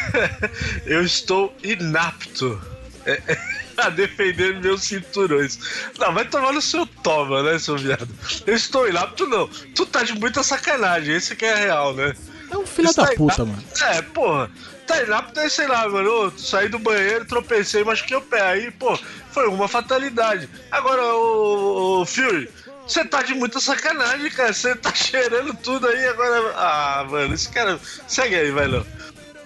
[0.86, 2.60] eu estou inapto.
[3.78, 5.58] a defender meus cinturões.
[5.97, 8.10] Não, vai tomar no seu toma, né, seu viado?
[8.45, 9.47] Eu estou inapto, não.
[9.47, 12.13] Tu tá de muita sacanagem, esse que é real, né?
[12.51, 13.45] É um filho da puta, inapto.
[13.45, 13.63] mano.
[13.82, 14.51] É, porra.
[14.86, 16.08] Tá inapto é, sei lá, mano.
[16.08, 18.41] Eu saí do banheiro, tropecei, machuquei o pé.
[18.41, 18.98] Aí, pô,
[19.32, 20.50] foi uma fatalidade.
[20.71, 22.50] Agora, o, o Fury,
[22.88, 24.54] você tá de muita sacanagem, cara.
[24.54, 26.54] Você tá cheirando tudo aí agora.
[26.56, 27.80] Ah, mano, esse cara.
[28.08, 28.67] Segue aí, vai,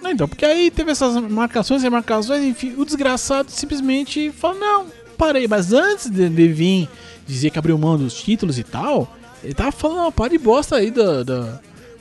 [0.01, 4.87] Não, então, porque aí teve essas marcações e marcações, enfim, o desgraçado simplesmente falou: não,
[5.17, 5.47] parei.
[5.47, 6.89] Mas antes de, de vir
[7.25, 10.75] dizer que abriu mão dos títulos e tal, ele tava falando uma par de bosta
[10.75, 11.23] aí do,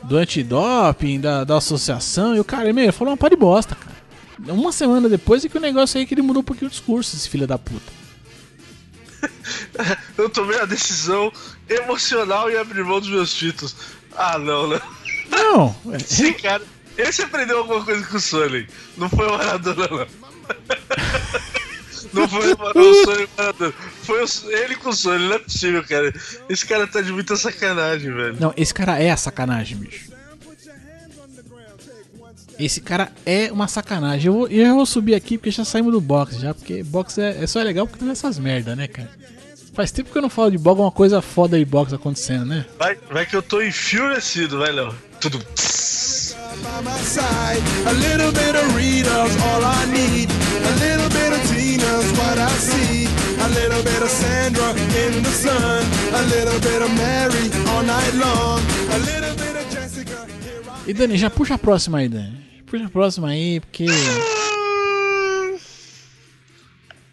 [0.08, 2.34] do antidoping, da, da associação.
[2.34, 3.98] E o cara, meu, ele falou uma par de bosta, cara.
[4.52, 7.14] Uma semana depois é que o negócio aí que ele mudou um pouquinho o discurso,
[7.16, 7.92] esse filho da puta.
[10.16, 11.32] Eu tomei a decisão
[11.68, 13.74] emocional e abrir mão dos meus títulos.
[14.16, 14.80] Ah, não, não.
[15.30, 16.62] Não, Esse cara.
[16.96, 18.68] Esse aprendeu alguma coisa com o Sully.
[18.96, 20.06] Não foi o Maradona, não.
[22.12, 23.74] Não foi o Sully Maradona.
[24.08, 26.10] Foi ele com o Sully, não é possível, cara.
[26.48, 28.36] Esse cara tá de muita sacanagem, velho.
[28.40, 30.10] Não, esse cara é a sacanagem, bicho.
[32.58, 34.28] Esse cara é uma sacanagem.
[34.28, 36.54] Eu, vou, eu vou subir aqui porque já saímos do box já.
[36.54, 39.10] Porque box é, é só legal porque tem essas merda, né, cara?
[39.74, 42.64] Faz tempo que eu não falo de box, uma coisa foda de box acontecendo, né?
[42.78, 44.94] Vai, vai que eu tô enfurecido, vai, Léo.
[45.20, 45.38] Tudo.
[46.62, 47.62] by my side.
[47.86, 50.30] A little bit of Rita's all I need.
[50.30, 53.17] A little bit of Tina's what I see.
[53.40, 55.84] A little bit of Sandra in the sun.
[56.14, 58.60] A little bit of Mary all night long.
[58.92, 60.26] A little bit of Jessica.
[60.44, 62.38] Here I E Dani, já puxa a próxima aí, Dani.
[62.66, 63.86] Puxa a próxima aí, porque.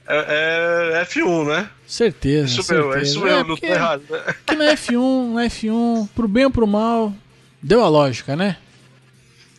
[0.08, 1.70] É, é F1, né?
[1.88, 2.60] Certeza.
[2.62, 4.04] Isso mesmo, é isso mesmo, não porque tô errado.
[4.10, 4.36] né?
[4.46, 7.12] que na F1, na F1, pro bem ou pro mal,
[7.62, 8.58] deu a lógica, né?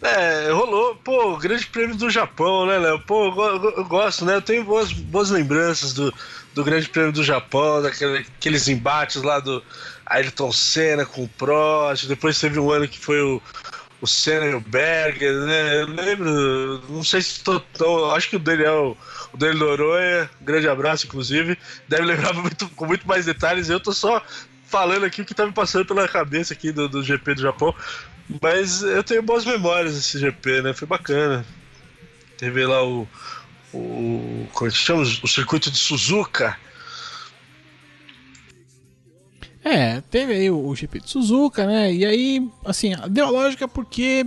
[0.02, 3.00] É, rolou, pô, o grande prêmio do Japão, né, Léo?
[3.06, 4.36] Pô, eu, go- eu gosto, né?
[4.36, 6.14] Eu tenho boas, boas lembranças do,
[6.56, 9.62] do grande prêmio do Japão, daquele- daqueles embates lá do
[10.06, 13.42] Ayrton Senna com o Prost, depois teve um ano que foi o,
[14.00, 15.82] o Senna e o Berger, né?
[15.82, 18.10] Eu lembro, não sei se tô tão.
[18.10, 18.96] Acho que o é o,
[19.36, 23.68] dele Noronha, grande abraço, inclusive, deve lembrar muito, com muito mais detalhes.
[23.68, 24.22] Eu tô só
[24.64, 27.74] falando aqui o que tá me passando pela cabeça aqui do, do GP do Japão.
[28.40, 30.72] Mas eu tenho boas memórias desse GP, né?
[30.72, 31.44] Foi bacana.
[32.38, 33.06] Teve lá o.
[33.72, 35.02] o como é que chama?
[35.02, 36.56] O circuito de Suzuka.
[39.64, 41.92] É, teve aí o, o GP de Suzuka, né?
[41.92, 44.24] E aí, assim, deu a lógica porque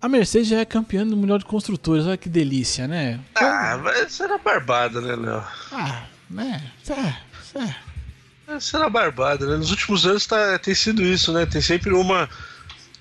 [0.00, 2.06] a Mercedes já é campeã do Mundial de Construtores.
[2.06, 3.18] Olha que delícia, né?
[3.34, 5.44] Ah, mas era barbada, né, Léo?
[5.72, 6.72] Ah, né?
[6.88, 8.54] É.
[8.56, 9.56] Isso era barbada, né?
[9.56, 11.44] Nos últimos anos tá, tem sido isso, né?
[11.44, 12.28] Tem sempre uma,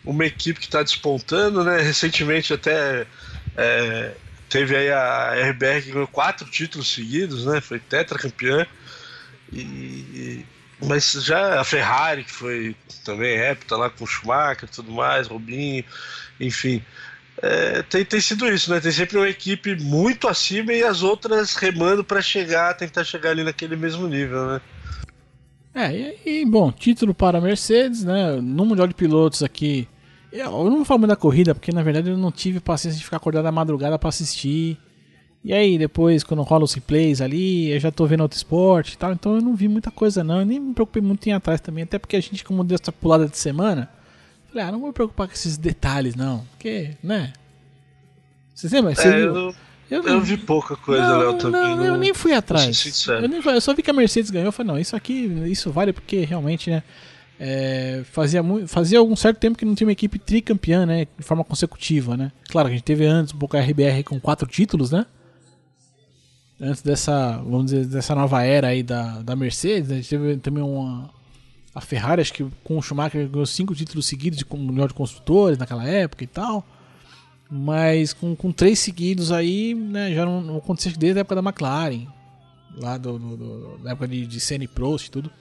[0.04, 1.82] uma equipe que tá despontando, né?
[1.82, 3.06] Recentemente até
[3.56, 4.16] é,
[4.54, 7.60] teve aí a RBR que ganhou quatro títulos seguidos, né?
[7.60, 8.68] Foi tetracampeã.
[9.52, 10.46] E,
[10.80, 15.84] mas já a Ferrari, que foi também hepta lá com Schumacher e tudo mais, Robinho,
[16.40, 16.84] enfim.
[17.42, 18.80] É, tem, tem sido isso, né?
[18.80, 23.44] Tem sempre uma equipe muito acima e as outras remando para chegar, tentar chegar ali
[23.44, 24.62] naquele mesmo nível, né?
[25.74, 28.34] É, e, e, bom, título para a Mercedes, né?
[28.40, 29.88] No Mundial de Pilotos aqui.
[30.34, 33.06] Eu, não vou falar muito da corrida, porque na verdade eu não tive paciência de
[33.06, 34.80] ficar acordado à madrugada para assistir.
[35.44, 38.98] E aí, depois, quando rola os replays ali, eu já tô vendo outro esporte e
[38.98, 40.40] tal, então eu não vi muita coisa não.
[40.40, 42.78] Eu nem me preocupei muito em ir atrás também, até porque a gente, como deu
[42.82, 43.90] essa pulada de semana,
[44.50, 47.34] falei, ah, não vou me preocupar com esses detalhes não, porque, né?
[48.56, 48.96] Você lembra?
[48.96, 49.36] Você É, viu?
[49.36, 49.56] eu,
[49.92, 51.76] Eu eu vi pouca coisa, não, Léo, também.
[51.76, 53.08] Não, eu nem fui atrás.
[53.08, 54.48] Eu, nem eu só vi que a Mercedes ganhou.
[54.48, 56.82] Eu falei, não, isso aqui, isso vale porque realmente, né?
[57.40, 61.08] É, fazia, muito, fazia algum certo tempo que não tinha uma equipe tricampeã, né?
[61.18, 62.32] De forma consecutiva, né?
[62.50, 65.06] Claro que a gente teve antes um pouco a RBR com quatro títulos, né?
[66.62, 70.64] Antes dessa, vamos dizer, dessa nova era aí da, da Mercedes, a gente teve também
[70.64, 71.10] uma.
[71.76, 75.58] A Ferrari, acho que com o Schumacher ganhou cinco títulos seguidos de Mundial de Construtores
[75.58, 76.64] naquela época e tal.
[77.50, 81.42] Mas com, com três seguidos aí, né, já não, não acontecia desde a época da
[81.42, 82.06] McLaren.
[82.78, 85.32] Lá do, do- do- da época de, de Senna e Prost e tudo.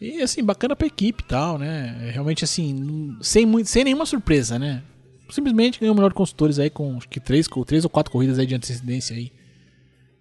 [0.00, 2.10] E assim, bacana pra equipe e tal, né?
[2.12, 4.82] Realmente assim, sem, muito, sem nenhuma surpresa, né?
[5.30, 8.38] Simplesmente ganhou o melhor de construtores aí com acho que três, três ou quatro corridas
[8.38, 9.32] aí de antecedência aí.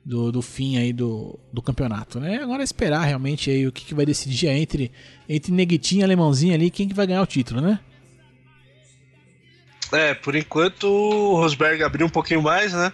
[0.04, 2.38] Do, do fim aí do, do campeonato, né?
[2.38, 4.92] Agora é esperar realmente aí o que, que vai decidir entre,
[5.28, 7.80] entre Neguitinho e Alemãozinho ali, quem que vai ganhar o título, né?
[9.92, 12.94] É, por enquanto o Rosberg abriu um pouquinho mais, né?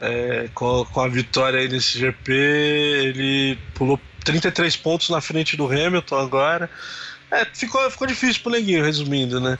[0.00, 5.66] É, com, com a vitória aí nesse GP, ele pulou 33 pontos na frente do
[5.66, 6.70] Hamilton agora.
[7.30, 9.58] É, ficou, ficou difícil pro Neguinho, resumindo, né?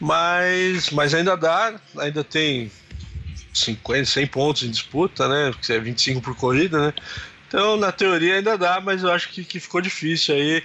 [0.00, 2.70] Mas, mas ainda dá, ainda tem
[3.52, 5.50] 50, 100 pontos em disputa, né?
[5.50, 6.94] Porque é 25 por corrida, né?
[7.46, 10.62] Então, na teoria ainda dá, mas eu acho que, que ficou difícil aí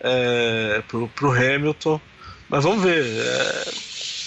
[0.00, 2.00] é, pro, pro Hamilton.
[2.48, 3.04] Mas vamos ver.
[3.04, 3.64] é,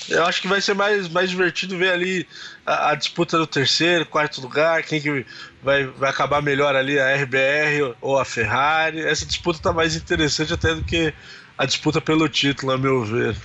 [0.09, 2.27] eu acho que vai ser mais, mais divertido ver ali
[2.65, 5.25] a, a disputa do terceiro, quarto lugar, quem que
[5.63, 9.01] vai, vai acabar melhor ali, a RBR ou a Ferrari.
[9.01, 11.13] Essa disputa tá mais interessante até do que
[11.57, 13.35] a disputa pelo título, a meu ver.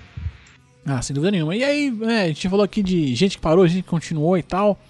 [0.86, 1.54] Ah, sem dúvida nenhuma.
[1.54, 4.42] E aí, né, a gente falou aqui de gente que parou, gente que continuou e
[4.42, 4.80] tal.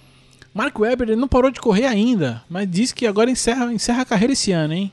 [0.53, 4.05] Mark Webber ele não parou de correr ainda, mas diz que agora encerra, encerra a
[4.05, 4.91] carreira esse ano, hein?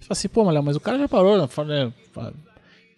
[0.00, 1.92] Fala assim, pô, Léo, mas o cara já parou, né?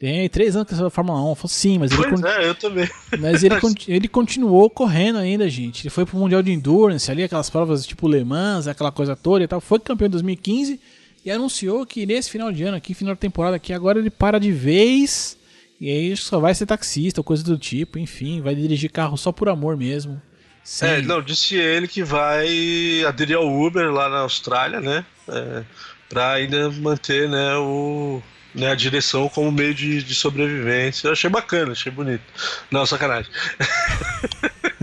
[0.07, 1.29] É, tem três anos que você Fórmula 1.
[1.31, 2.89] Eu falo, sim, mas ele, Pois con- é, eu também.
[3.19, 3.55] mas ele,
[3.89, 5.83] ele continuou correndo ainda, gente.
[5.83, 9.45] Ele foi pro Mundial de Endurance ali, aquelas provas tipo Le Mans, aquela coisa toda
[9.45, 9.61] e tal.
[9.61, 10.81] Foi campeão em 2015
[11.25, 14.39] e anunciou que nesse final de ano aqui, final de temporada aqui, agora ele para
[14.39, 15.39] de vez.
[15.81, 19.33] E aí só vai ser taxista ou coisa do tipo, enfim, vai dirigir carro só
[19.33, 20.21] por amor mesmo.
[20.63, 25.05] Sem- É, não, disse ele que vai aderir ao Uber lá na Austrália, né?
[25.29, 25.63] É,
[26.09, 28.23] pra ainda manter, né, o,
[28.55, 31.09] né, a direção como meio de, de sobrevivência.
[31.09, 32.23] Eu achei bacana, achei bonito.
[32.71, 33.31] Não, sacanagem.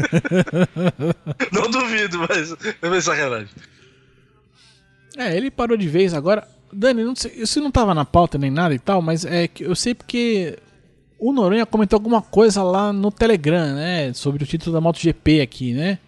[1.51, 2.51] não duvido, mas
[2.82, 3.49] é bem sacanagem.
[5.17, 6.47] É, ele parou de vez agora.
[6.74, 9.63] Dani, não sei, isso não tava na pauta nem nada e tal, mas é que
[9.63, 10.57] eu sei porque
[11.19, 14.13] o Noronha comentou alguma coisa lá no Telegram, né?
[14.13, 15.99] Sobre o título da MotoGP aqui, né?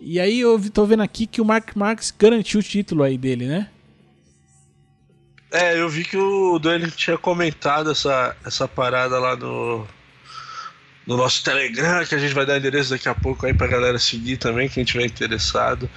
[0.00, 3.46] E aí eu tô vendo aqui que o Mark Marques garantiu o título aí dele,
[3.46, 3.68] né?
[5.52, 9.84] É, eu vi que o Dani tinha comentado essa, essa parada lá no,
[11.06, 13.98] no nosso Telegram, que a gente vai dar endereço daqui a pouco aí pra galera
[13.98, 15.90] seguir também, quem tiver interessado.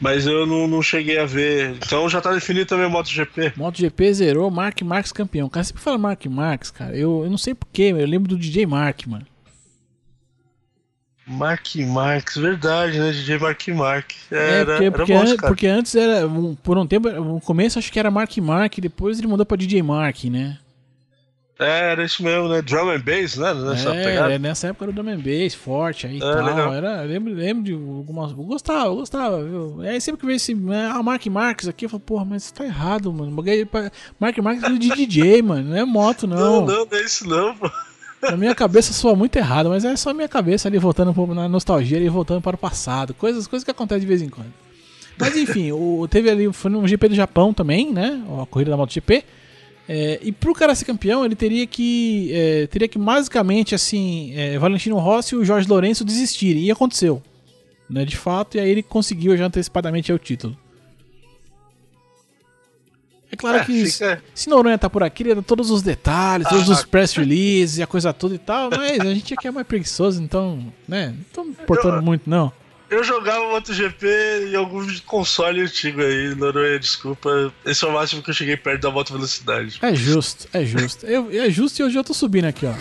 [0.00, 1.70] Mas eu não, não cheguei a ver.
[1.84, 3.54] Então já tá definido também o MotoGP.
[3.56, 5.48] MotoGP zerou, Mark Marques campeão.
[5.48, 6.96] Cara sempre fala Mark Marques, cara.
[6.96, 9.26] Eu, eu não sei porquê, eu lembro do DJ Mark, mano.
[11.32, 13.10] Mark Marques, verdade, né?
[13.12, 14.10] DJ Mark Mark.
[14.30, 15.48] É, Era, porque, era porque, bom an- cara.
[15.48, 16.26] porque antes era.
[16.26, 19.56] um- Por um tempo, no começo acho que era Mark Mark, depois ele mudou pra
[19.56, 20.58] DJ Mark, né?
[21.58, 22.60] É, era isso mesmo, né?
[22.60, 23.54] Drum and Bass, né?
[23.54, 24.34] Nessa é, pegada.
[24.34, 26.44] é, nessa época era o Drum and Bass, forte aí e É, tal.
[26.44, 26.74] legal.
[26.74, 28.30] Era, lembro, lembro de algumas.
[28.32, 29.80] Eu gostava, eu gostava, viu?
[29.82, 30.54] Aí sempre que veio esse.
[30.54, 33.30] né, Ah, Mark Marques aqui, eu falo, porra, mas tá errado, mano.
[34.18, 35.70] Mark Marques é de DJ, mano.
[35.70, 36.66] Não é moto, Não, não.
[36.66, 37.70] não, não é isso não, pô.
[38.22, 41.48] Na minha cabeça soa muito errado, mas é só a minha cabeça ali voltando na
[41.48, 43.12] nostalgia e voltando para o passado.
[43.12, 44.52] Coisas, coisas que acontecem de vez em quando.
[45.18, 48.22] Mas enfim, o, teve ali, foi no GP do Japão também, né?
[48.40, 49.24] A corrida da MotoGP.
[49.88, 52.30] É, e pro cara ser campeão, ele teria que.
[52.32, 56.62] é, teria que basicamente, assim, é, Valentino Rossi e o Jorge Lourenço desistirem.
[56.62, 57.20] E aconteceu.
[57.90, 60.56] Né, de fato, e aí ele conseguiu já antecipadamente o título.
[63.32, 66.46] É claro É, que fica- se Noronha tá por aqui, ele dá todos os detalhes,
[66.46, 66.74] todos Ah.
[66.74, 69.66] os press releases e a coisa toda e tal, mas a gente aqui é mais
[69.66, 72.52] preguiçoso, então, né, não tô me importando Eu- muito, não.
[72.90, 74.06] Eu jogava MotoGP
[74.50, 77.50] em algum console antigo aí, Noronha, desculpa.
[77.64, 79.78] Esse é o máximo que eu cheguei perto da moto velocidade.
[79.80, 81.06] É justo, é justo.
[81.06, 82.74] Eu, é justo e hoje eu tô subindo aqui, ó.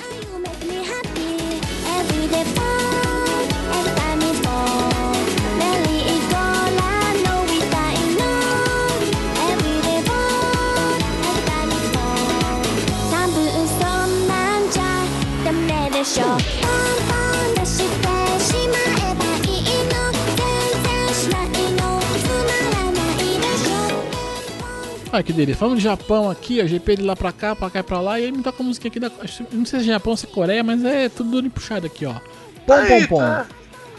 [16.00, 16.24] でしょ。
[16.24, 16.40] ポンポ
[17.52, 18.74] ン出してしま
[19.10, 19.94] えばいいの。
[20.36, 20.40] 全
[20.82, 22.00] 然しないの。
[22.00, 22.36] つま
[22.72, 25.12] らないでしょ。
[25.12, 25.56] Olha que delícia.
[25.56, 28.20] Falando de Japão aqui, ó, GP de lá pra cá, pra cá e pra lá,
[28.20, 29.10] e aí me toca a música aqui da.
[29.22, 31.86] acho- Não sei se é Japão ou se é Coreia, mas é tudo dando puxado
[31.86, 32.14] aqui, ó.
[32.66, 33.08] Pom, pom, Eita!
[33.08, 33.44] pom.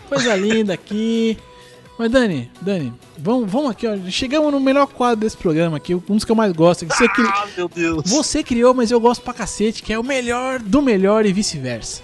[0.09, 1.38] Coisa linda aqui.
[1.99, 3.97] Mas Dani, Dani, vamos, vamos aqui, ó.
[4.09, 6.86] Chegamos no melhor quadro desse programa aqui, um dos que eu mais gosto.
[6.86, 7.24] Você, cri...
[7.26, 8.11] Ah, meu Deus.
[8.11, 12.03] você criou, mas eu gosto pra cacete, que é o melhor do melhor e vice-versa.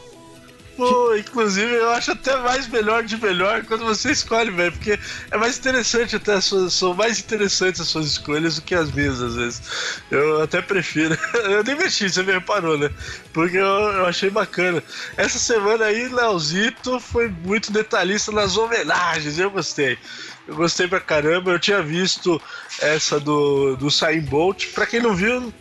[0.78, 4.96] Pô, inclusive eu acho até mais melhor de melhor quando você escolhe, velho, porque
[5.28, 8.88] é mais interessante até as suas, são mais interessantes as suas escolhas do que as
[8.92, 9.62] minhas às vezes.
[10.08, 11.18] Eu até prefiro.
[11.34, 12.92] Eu nem mexi, você me reparou, né?
[13.32, 14.80] Porque eu, eu achei bacana.
[15.16, 19.98] Essa semana aí, Leozito foi muito detalhista nas homenagens, eu gostei.
[20.46, 22.40] Eu gostei pra caramba, eu tinha visto
[22.80, 24.66] essa do, do Sain Bolt.
[24.74, 25.52] Pra quem não viu,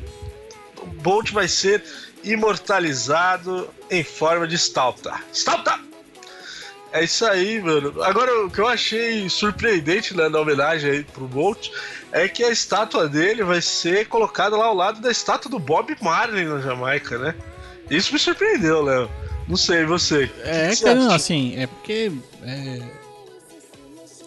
[0.78, 1.84] o Bolt vai ser
[2.32, 5.20] imortalizado em forma de estalta.
[5.32, 5.80] Estalta!
[6.92, 8.02] É isso aí, mano.
[8.02, 11.70] Agora, o que eu achei surpreendente né, na homenagem aí pro Bolt
[12.12, 15.96] é que a estátua dele vai ser colocada lá ao lado da estátua do Bob
[16.02, 17.36] Marley na Jamaica, né?
[17.90, 19.10] Isso me surpreendeu, Léo.
[19.48, 20.32] Não sei, você.
[20.44, 22.12] É, que você cara, não, assim, é porque.
[22.44, 22.82] é,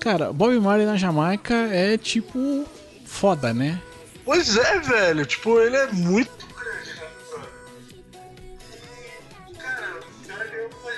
[0.00, 2.64] Cara, Bob Marley na Jamaica é tipo.
[3.04, 3.78] foda, né?
[4.24, 5.26] Pois é, velho.
[5.26, 6.30] Tipo, ele é muito.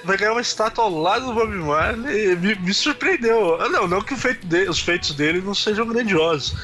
[0.04, 2.34] Vai ganhar uma estátua ao lado do Bob Marley.
[2.36, 3.60] Me, me surpreendeu.
[3.60, 6.54] Ah, Não, não que o feito de- os feitos dele não sejam grandiosos.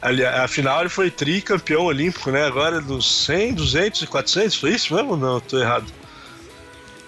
[0.00, 2.44] Ali, afinal, ele foi tricampeão olímpico, né?
[2.44, 4.56] Agora dos 100, 200 e 400.
[4.56, 5.38] Foi isso mesmo ou não?
[5.40, 5.84] Tô errado.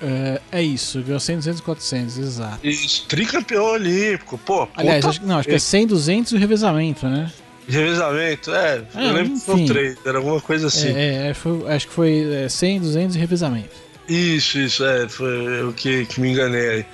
[0.02, 2.58] É, é isso, ganhou 100, 200 400, exato.
[2.66, 4.36] Isso, tricampeão olímpico.
[4.38, 7.32] Pô, Aliás, puta acho, que- não, acho que é 100, 200 e o revezamento, né?
[7.66, 8.52] revezamento.
[8.54, 9.64] É, É, eu lembro que foi enfim.
[9.64, 10.88] um trade, era alguma coisa assim.
[10.94, 13.83] É, é, foi- acho que foi é, 100, 200 e revezamento.
[14.08, 16.86] Isso, isso, é, foi o que, que me enganei aí.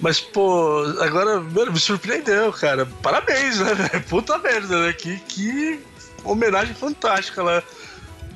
[0.00, 2.86] Mas, pô, agora, mano, me surpreendeu, cara.
[3.02, 4.04] Parabéns, né, velho?
[4.04, 4.92] Puta merda, né?
[4.92, 5.80] Que, que
[6.24, 7.62] homenagem fantástica lá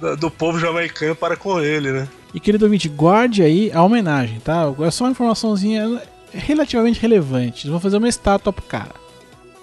[0.00, 2.08] da- do povo jamaicano para com ele, né?
[2.34, 4.62] E querido ouvinte, guarde aí a homenagem, tá?
[4.80, 6.00] É só uma informaçãozinha
[6.32, 7.68] relativamente relevante.
[7.68, 8.94] Vão fazer uma estátua pro cara,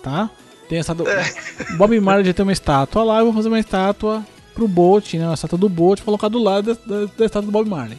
[0.04, 0.30] tá?
[0.70, 1.06] Tem a estátua.
[1.76, 5.26] Bob Marley já tem uma estátua lá, eu vou fazer uma estátua pro Bolt, né?
[5.26, 7.98] Uma estátua do Bolt, colocar do lado da, da- da estátua do Bob Marley.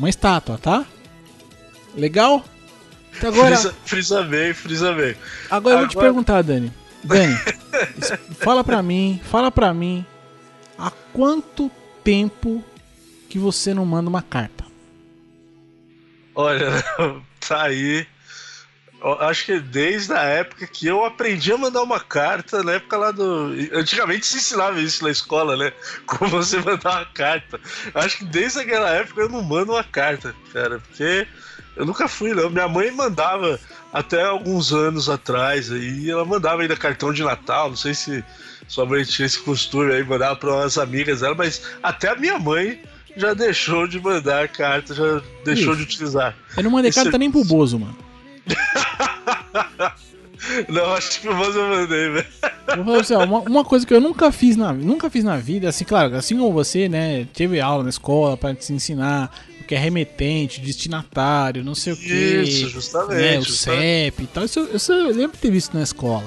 [0.00, 0.86] Uma estátua, tá?
[1.94, 2.42] Legal?
[3.14, 5.14] Até agora, Frisa, frisa bem, frisa bem.
[5.50, 6.72] agora eu vou te agora- perguntar, Dani.
[7.04, 7.34] Dani,
[8.40, 10.04] fala pra mim, fala pra mim,
[10.78, 11.70] há quanto
[12.02, 12.64] tempo
[13.28, 14.64] que você não manda uma carta?
[16.34, 16.70] Olha,
[17.46, 18.06] tá aí.
[19.20, 23.10] Acho que desde a época que eu aprendi a mandar uma carta, na época lá
[23.10, 23.50] do.
[23.72, 25.72] Antigamente se ensinava isso na escola, né?
[26.06, 27.58] Como você mandar uma carta.
[27.94, 31.26] Acho que desde aquela época eu não mando uma carta, cara, porque
[31.76, 32.50] eu nunca fui, não.
[32.50, 33.58] Minha mãe mandava
[33.92, 38.22] até alguns anos atrás aí, ela mandava ainda cartão de Natal, não sei se
[38.68, 42.38] sua mãe tinha esse costume aí, mandava para umas amigas dela, mas até a minha
[42.38, 42.80] mãe
[43.16, 45.76] já deixou de mandar carta, já deixou Isso.
[45.76, 46.36] de utilizar.
[46.56, 48.09] Eu não mandei Isso- carta nem pro Bozo, mano.
[50.68, 52.26] Não, acho que o eu mandei, velho.
[52.84, 55.84] Você, ó, uma, uma coisa que eu nunca fiz na nunca fiz na vida, assim,
[55.84, 59.30] claro, assim como você, né, teve aula na escola pra te ensinar
[59.60, 63.82] o que é remetente, destinatário, não sei o que, Isso, justamente, né, o justamente.
[63.82, 64.44] CEP e tal.
[64.44, 66.24] Isso, eu- isso eu lembro de ter visto na escola.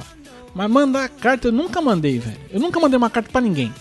[0.53, 2.37] Mas mandar carta eu nunca mandei, velho.
[2.51, 3.73] Eu nunca mandei uma carta pra ninguém.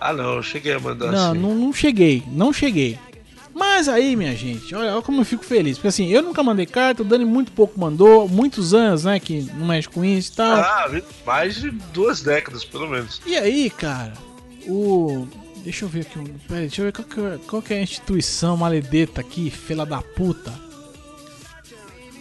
[0.00, 1.38] Ah, não, eu cheguei a mandar Não, assim.
[1.38, 2.98] não, não cheguei, não cheguei.
[3.58, 5.76] Mas aí, minha gente, olha, olha como eu fico feliz.
[5.76, 9.42] Porque assim, eu nunca mandei carta, o Dani muito pouco mandou, muitos anos, né, que
[9.54, 10.56] não mexe com isso e tal.
[10.56, 13.20] Ah, mais de duas décadas, pelo menos.
[13.26, 14.12] E aí, cara,
[14.68, 15.26] o.
[15.64, 16.18] Deixa eu ver aqui.
[16.46, 19.50] Pera aí, deixa eu ver qual que, é, qual que é a instituição maledeta aqui,
[19.50, 20.52] fila da puta.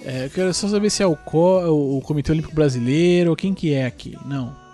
[0.04, 3.36] É, eu quero só saber se é o, Co, o, o Comitê Olímpico Brasileiro ou
[3.36, 4.18] quem que é aqui.
[4.26, 4.67] Não.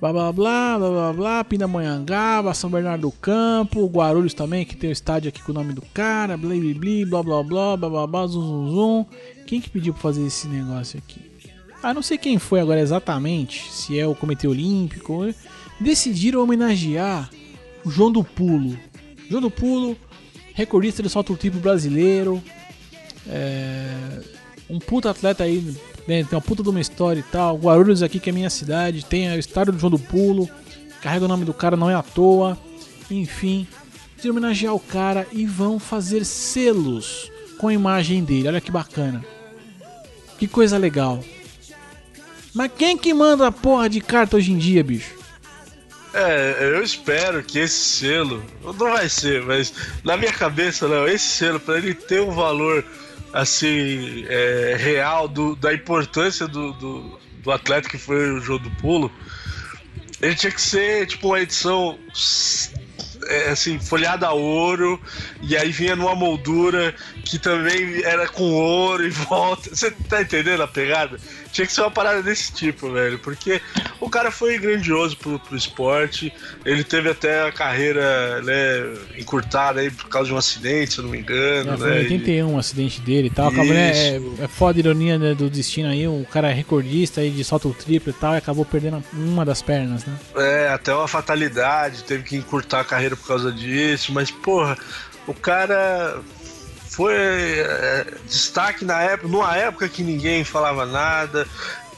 [0.00, 4.88] Blá blá blá, blá blá blá, Pindamonhangaba, São Bernardo do Campo, Guarulhos também, que tem
[4.88, 8.06] o estádio aqui com o nome do cara, blá blá blá, blá blá blá, blá
[8.06, 9.06] blá zum zum zum.
[9.46, 11.20] Quem que pediu pra fazer esse negócio aqui?
[11.82, 15.24] Ah, não sei quem foi agora exatamente, se é o Comitê Olímpico.
[15.24, 15.34] né?
[15.78, 17.30] Decidiram homenagear
[17.84, 18.78] o João do Pulo.
[19.28, 19.96] João do Pulo,
[20.54, 22.42] recordista do salto triplo brasileiro.
[23.26, 24.22] É,
[24.68, 25.74] um puta atleta aí,
[26.10, 27.56] né, tem uma puta de uma história e tal.
[27.56, 30.50] Guarulhos aqui, que é minha cidade, tem a história do João do Pulo.
[31.00, 32.58] Carrega o nome do cara, não é à toa.
[33.08, 33.66] Enfim,
[34.16, 38.48] decidiram homenagear o cara e vão fazer selos com a imagem dele.
[38.48, 39.24] Olha que bacana.
[40.36, 41.22] Que coisa legal.
[42.52, 45.14] Mas quem que manda a porra de carta hoje em dia, bicho?
[46.12, 48.42] É, eu espero que esse selo.
[48.64, 52.84] Não vai ser, mas na minha cabeça, não, esse selo, pra ele ter um valor
[53.32, 58.70] assim, é, real do- da importância do, do, do atleta que foi o jogo do
[58.72, 59.10] pulo,
[60.20, 61.98] ele tinha que ser tipo uma edição
[63.26, 65.00] é, assim, folhada a ouro,
[65.42, 66.94] e aí vinha numa moldura
[67.30, 69.70] que também era com ouro e volta.
[69.72, 71.16] Você tá entendendo a pegada?
[71.52, 73.20] Tinha que ser uma parada desse tipo, velho.
[73.20, 73.60] Porque
[74.00, 76.32] o cara foi grandioso pro, pro esporte.
[76.64, 81.04] Ele teve até a carreira, né, encurtada aí por causa de um acidente, se eu
[81.04, 82.00] não me engano, É, foi né?
[82.00, 83.46] em 81 o acidente dele e tal.
[83.46, 86.08] Acabou, né, é, é foda a ironia né, do destino aí.
[86.08, 90.04] O cara recordista aí de salto triplo e tal e acabou perdendo uma das pernas,
[90.04, 90.18] né?
[90.34, 94.76] É, até uma fatalidade, teve que encurtar a carreira por causa disso, mas porra,
[95.28, 96.20] o cara
[96.90, 101.46] foi é, destaque na época, numa época que ninguém falava nada.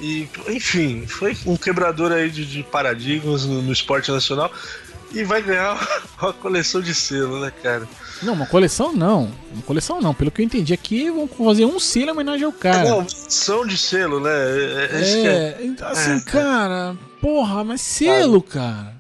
[0.01, 4.51] E, enfim, foi um quebrador aí de, de paradigmas no, no esporte nacional
[5.13, 5.79] e vai ganhar
[6.21, 7.89] uma coleção de selo, né, cara?
[8.23, 9.31] Não, uma coleção não.
[9.53, 10.13] Uma coleção não.
[10.15, 12.89] Pelo que eu entendi aqui, vão fazer um selo em homenagem ao cara.
[12.89, 14.31] Não, são de selo, né?
[14.31, 16.21] É, é, que é- É, então, assim, É.
[16.21, 18.95] cara, porra, mas selo, cara.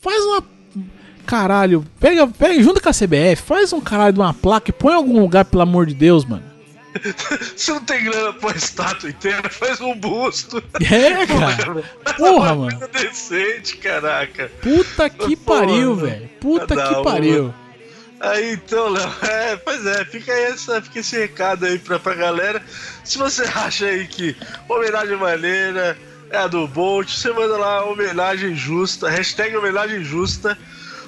[0.00, 0.53] Faz uma.
[1.26, 4.92] Caralho, pega, pega, junta com a CBF, faz um caralho de uma placa e põe
[4.92, 6.42] em algum lugar, pelo amor de Deus, mano.
[7.56, 10.62] Você não tem grana pra estátua inteira, faz um busto.
[10.80, 11.82] É, cara.
[12.16, 12.88] Porra, mano.
[12.92, 14.50] Decente, caraca.
[14.62, 16.28] Puta que Porra, pariu, velho.
[16.40, 17.02] Puta Cada que uma.
[17.02, 17.54] pariu.
[18.20, 22.62] Aí então, Léo, é, pois é, fica, essa, fica esse recado aí pra, pra galera.
[23.02, 24.36] Se você acha aí que
[24.68, 25.98] homenagem maneira
[26.30, 30.56] é a do Bolt, você manda lá homenagem justa, hashtag homenagem justa.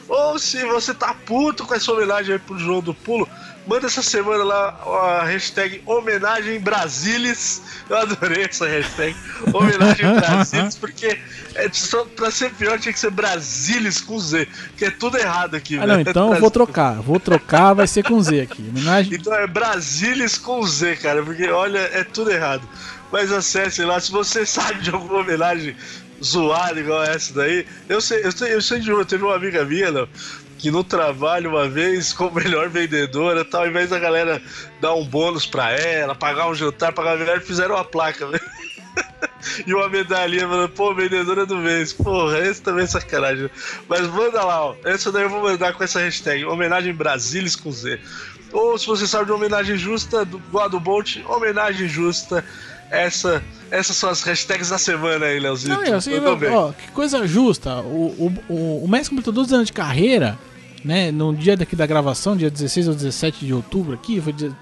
[0.08, 3.28] Ou se você tá puto com essa homenagem aí pro João do Pulo,
[3.66, 4.78] Manda essa semana lá
[5.18, 7.60] a hashtag homenagem Brasilis.
[7.90, 9.16] Eu adorei essa hashtag.
[9.52, 11.18] Homenagem Brasilis, porque
[11.56, 14.46] é só, pra ser pior tinha que ser Brasilis com Z,
[14.76, 17.02] que é tudo errado aqui, Ah, não, então eu vou trocar.
[17.02, 18.64] Vou trocar, vai ser com Z aqui.
[18.68, 19.14] Homenagem.
[19.14, 22.62] Então é Brasilis com Z, cara, porque olha, é tudo errado.
[23.10, 25.76] Mas acesse lá, se você sabe de alguma homenagem
[26.22, 29.64] zoada igual essa daí, eu sei, eu sei, eu sei de uma, teve uma amiga
[29.64, 30.08] minha, não,
[30.58, 34.40] que no trabalho uma vez, como melhor vendedora, tal, ao invés da galera
[34.80, 38.42] dar um bônus pra ela, pagar um jantar, pagar uma viagem, fizeram uma placa, velho.
[39.66, 41.92] E uma medalhinha falando, pô, vendedora do mês.
[41.92, 43.48] Porra, esse também é sacanagem.
[43.88, 44.76] Mas manda lá, ó.
[44.84, 46.44] Essa daí eu vou mandar com essa hashtag.
[46.44, 48.00] Homenagem Brasilis com Z.
[48.52, 52.44] Ou se você sabe de homenagem justa, do Guado Bolt, homenagem justa.
[52.90, 55.68] Essa, essas são as hashtags da semana aí, Leozito.
[55.68, 56.50] Não, eu Mandou bem.
[56.50, 57.80] ó, que coisa justa.
[57.80, 60.38] O, o, o, o Messi completou 12 anos de carreira,
[60.84, 61.10] né?
[61.10, 64.52] No dia daqui da gravação, dia 16 ou 17 de outubro aqui, foi dia...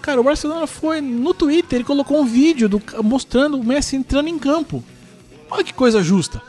[0.00, 4.28] Cara, o Barcelona foi no Twitter, ele colocou um vídeo do, mostrando o Messi entrando
[4.28, 4.82] em campo.
[5.48, 6.42] Olha que coisa justa.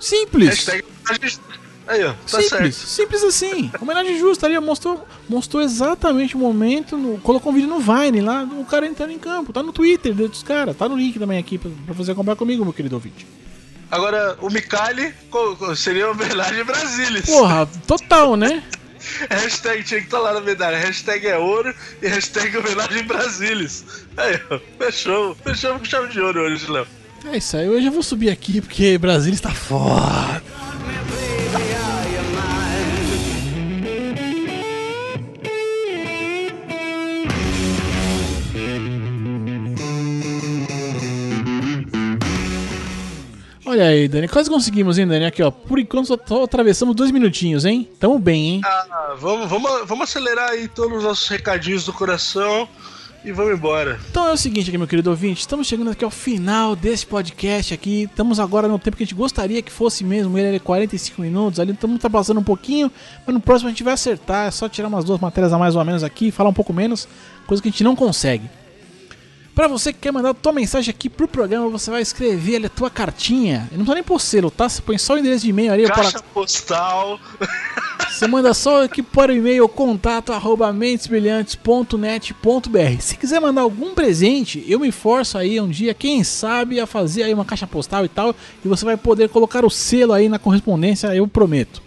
[0.00, 0.48] Simples.
[0.48, 0.84] Hashtag
[1.90, 2.72] Aí, ó, tá Simples, certo.
[2.72, 3.70] simples assim.
[3.80, 8.44] Homenagem justa ali, mostrou, mostrou exatamente o momento, no- colocou um vídeo no Vine lá,
[8.44, 9.52] o cara entrando em campo.
[9.52, 12.62] Tá no Twitter dos caras, tá no link também aqui pra, pra você comprar comigo,
[12.64, 13.26] meu querido ouvinte.
[13.90, 15.12] Agora, o Mikali
[15.74, 17.26] seria homenagem Brasilis.
[17.26, 18.62] Porra, total, né?
[19.28, 20.76] Hashtag tinha que estar lá na medalha.
[20.78, 23.84] Hashtag é ouro e hashtag homenagem Brasilis.
[24.16, 25.34] Aí, ó, fechou.
[25.42, 26.86] Fechamos com chave de ouro hoje, Léo.
[27.32, 30.40] É isso aí, hoje eu vou subir aqui porque Brasília está foda.
[43.80, 45.24] Olha aí, Dani, quase conseguimos, hein, Dani?
[45.24, 47.88] Aqui, ó, por enquanto só, só atravessamos dois minutinhos, hein?
[47.98, 48.60] Tamo bem, hein?
[48.62, 52.68] Ah, vamos, vamos, vamos acelerar aí todos os nossos recadinhos do coração
[53.24, 53.98] e vamos embora.
[54.10, 57.72] Então é o seguinte aqui, meu querido ouvinte, estamos chegando aqui ao final desse podcast
[57.72, 58.02] aqui.
[58.02, 61.58] Estamos agora no tempo que a gente gostaria que fosse mesmo, ele é 45 minutos,
[61.58, 62.92] ali estamos ultrapassando um pouquinho,
[63.26, 65.74] mas no próximo a gente vai acertar, é só tirar umas duas matérias a mais
[65.74, 67.08] ou menos aqui, falar um pouco menos,
[67.46, 68.59] coisa que a gente não consegue.
[69.60, 72.70] Pra você que quer mandar tua mensagem aqui pro programa, você vai escrever ali a
[72.70, 73.68] tua cartinha.
[73.70, 74.66] E não precisa nem pôr selo, tá?
[74.66, 75.86] Você põe só o endereço de e-mail ali.
[75.86, 77.20] Caixa para- postal.
[78.08, 83.00] Você manda só aqui para o e-mail contato arroba mentesbrilhantes.net.br.
[83.00, 87.24] Se quiser mandar algum presente, eu me forço aí um dia, quem sabe, a fazer
[87.24, 88.34] aí uma caixa postal e tal,
[88.64, 91.82] e você vai poder colocar o selo aí na correspondência, eu prometo.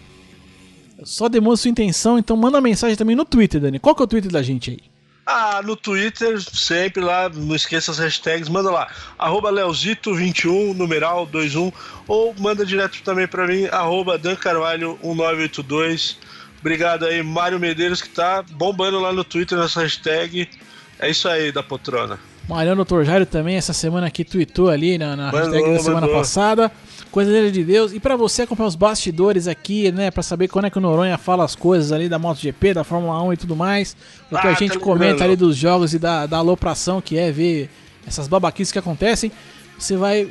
[1.03, 3.79] Só demonstra sua intenção, então manda mensagem também no Twitter, Dani.
[3.79, 4.92] Qual que é o Twitter da gente aí?
[5.25, 11.71] Ah, no Twitter, sempre lá, não esqueça as hashtags, manda lá, arroba Leozito21, numeral 21,
[12.09, 16.17] ou manda direto também pra mim, arroba dancarvalho1982.
[16.59, 20.49] Obrigado aí, Mário Medeiros, que tá bombando lá no Twitter nessa hashtag.
[20.99, 22.19] É isso aí, da poltrona.
[22.47, 26.17] Mariano Torjário também, essa semana aqui tweetou ali na, na Mandou, hashtag da semana mandou.
[26.17, 26.71] passada.
[27.13, 27.93] Coisa dele de Deus.
[27.93, 30.09] E pra você acompanhar os bastidores aqui, né?
[30.09, 33.21] Pra saber quando é que o Noronha fala as coisas ali da MotoGP, da Fórmula
[33.21, 33.95] 1 e tudo mais.
[34.31, 37.15] O que Ah, a gente tá comenta ali dos jogos e da, da alopração, que
[37.15, 37.69] é ver
[38.07, 39.31] essas babaquices que acontecem.
[39.77, 40.27] Você vai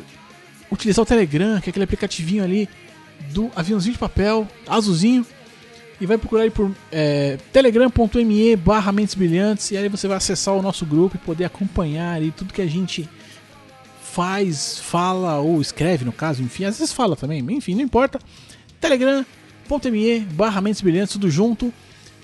[0.73, 2.69] utilizar o Telegram, que é aquele aplicativinho ali
[3.31, 5.25] do aviãozinho de papel, azulzinho.
[6.01, 10.53] E vai procurar aí por é, telegram.me barra Mentes Brilhantes e aí você vai acessar
[10.53, 13.09] o nosso grupo e poder acompanhar aí tudo que a gente
[14.13, 18.19] faz, fala ou escreve no caso, enfim, às vezes fala também, enfim, não importa.
[18.81, 21.73] telegram.me barra Mentes Brilhantes, tudo junto.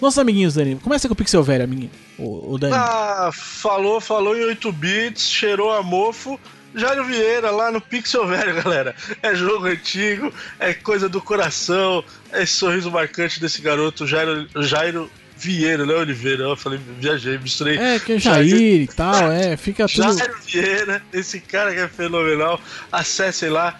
[0.00, 1.90] Nossos amiguinhos, Dani, começa com o Pixel Velho, amiguinho.
[2.18, 2.74] O, o Dani.
[2.74, 6.38] Ah, falou, falou em 8 bits, cheirou a mofo.
[6.74, 8.94] Jairo Vieira lá no Pixel Velho, galera.
[9.22, 15.86] É jogo antigo, é coisa do coração, é sorriso marcante desse garoto, Jairo, Jairo Vieira,
[15.86, 16.42] né, Oliveira?
[16.42, 17.78] Eu falei, viajei, misturei.
[17.78, 20.18] É, que é Jair e tal, é, fica tudo.
[20.18, 22.60] Jairo Vieira, esse cara que é fenomenal.
[22.90, 23.78] Acessem lá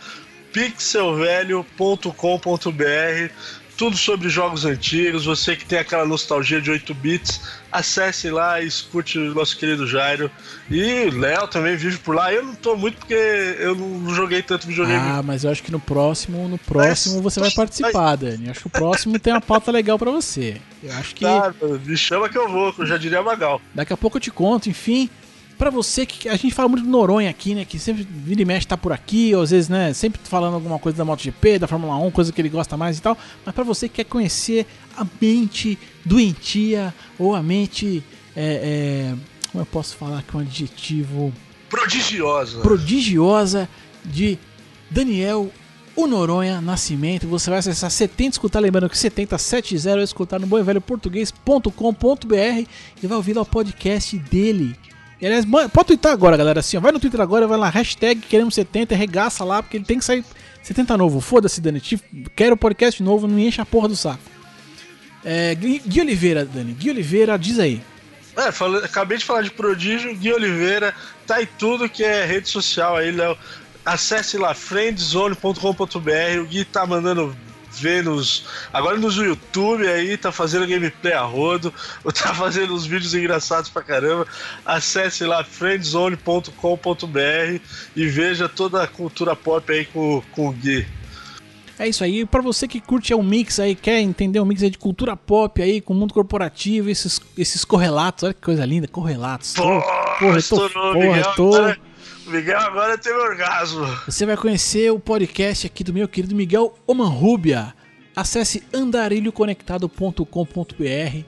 [0.52, 3.32] pixelvelho.com.br.
[3.76, 5.24] Tudo sobre jogos antigos.
[5.24, 7.40] Você que tem aquela nostalgia de 8 bits,
[7.70, 10.30] acesse lá e escute o nosso querido Jairo.
[10.70, 12.32] E Léo também vive por lá.
[12.32, 14.98] Eu não tô muito porque eu não joguei tanto videogame.
[15.00, 18.46] Ah, mas eu acho que no próximo, no próximo você vai participar, Dani.
[18.46, 20.60] Eu acho que o próximo tem uma pauta legal pra você.
[20.82, 21.52] Eu acho que Tá,
[21.84, 23.60] me chama que eu vou, que eu já diria Magal.
[23.74, 25.10] daqui a pouco eu te conto, enfim.
[25.58, 28.44] Pra você que a gente fala muito do Noronha aqui, né, que sempre vira e
[28.44, 31.66] mexe tá por aqui, ou às vezes, né, sempre falando alguma coisa da MotoGP, da
[31.66, 33.18] Fórmula 1, coisa que ele gosta mais e tal.
[33.44, 34.64] Mas pra você que quer conhecer
[34.96, 35.76] a mente
[36.08, 38.02] doentia ou a mente
[38.34, 39.14] é, é,
[39.52, 41.32] como eu posso falar que é um adjetivo
[41.68, 42.60] Prodigiosa.
[42.60, 43.68] prodigiosa
[44.04, 44.38] de
[44.90, 45.50] Daniel
[45.94, 47.26] o Noronha Nascimento.
[47.26, 52.68] Você vai acessar 70 escutar, lembrando que 7070 é escutar no boivelho.português.com.br
[53.02, 54.76] e vai ouvir lá o podcast dele.
[55.20, 56.60] E, aliás, pode twittar agora, galera.
[56.60, 59.84] Assim, ó, vai no Twitter agora, vai lá, hashtag queremos 70, regaça lá, porque ele
[59.84, 60.24] tem que sair
[60.62, 61.20] 70 novo.
[61.20, 61.82] Foda-se, Dani.
[62.36, 64.37] Quero podcast novo, não enche a porra do saco.
[65.24, 66.72] É, Gui, Oliveira, Dani.
[66.72, 67.82] Gui Oliveira, diz aí.
[68.36, 70.94] É, falei- acabei de falar de Prodígio, Gui Oliveira,
[71.26, 73.36] tá em tudo que é rede social aí, Léo.
[73.84, 77.36] Acesse lá, friendzone.com.br, o Gui tá mandando
[77.80, 78.44] ver nos.
[78.72, 81.72] Agora nos YouTube aí, tá fazendo gameplay a rodo,
[82.14, 84.26] tá fazendo uns vídeos engraçados pra caramba.
[84.64, 87.60] Acesse lá, friendzone.com.br
[87.96, 90.86] e veja toda a cultura pop aí com, com o Gui.
[91.78, 92.26] É isso aí.
[92.26, 95.62] Pra você que curte o mix aí, quer entender o mix aí de cultura pop
[95.62, 98.24] aí, com o mundo corporativo, esses, esses correlatos.
[98.24, 99.54] Olha que coisa linda, correlatos.
[99.54, 101.78] Porra, eu tô, porra, tô- agora,
[102.26, 103.86] o Miguel agora teve orgasmo.
[104.06, 107.72] Você vai conhecer o podcast aqui do meu querido Miguel Omanrubia.
[108.16, 111.24] Acesse andarilhoconectado.com.br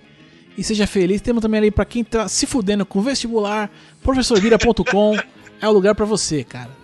[0.59, 1.21] e seja feliz.
[1.21, 3.71] Temos também ali pra quem tá se fudendo com vestibular,
[4.03, 5.17] professorvira.com
[5.61, 6.80] é o lugar pra você, cara.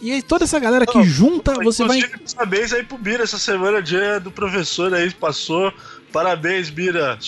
[0.00, 2.00] E aí toda essa galera que junta, você vai
[2.34, 5.72] Parabéns aí pro Bira, essa semana, dia do professor aí, passou.
[6.12, 7.18] Parabéns, Bira.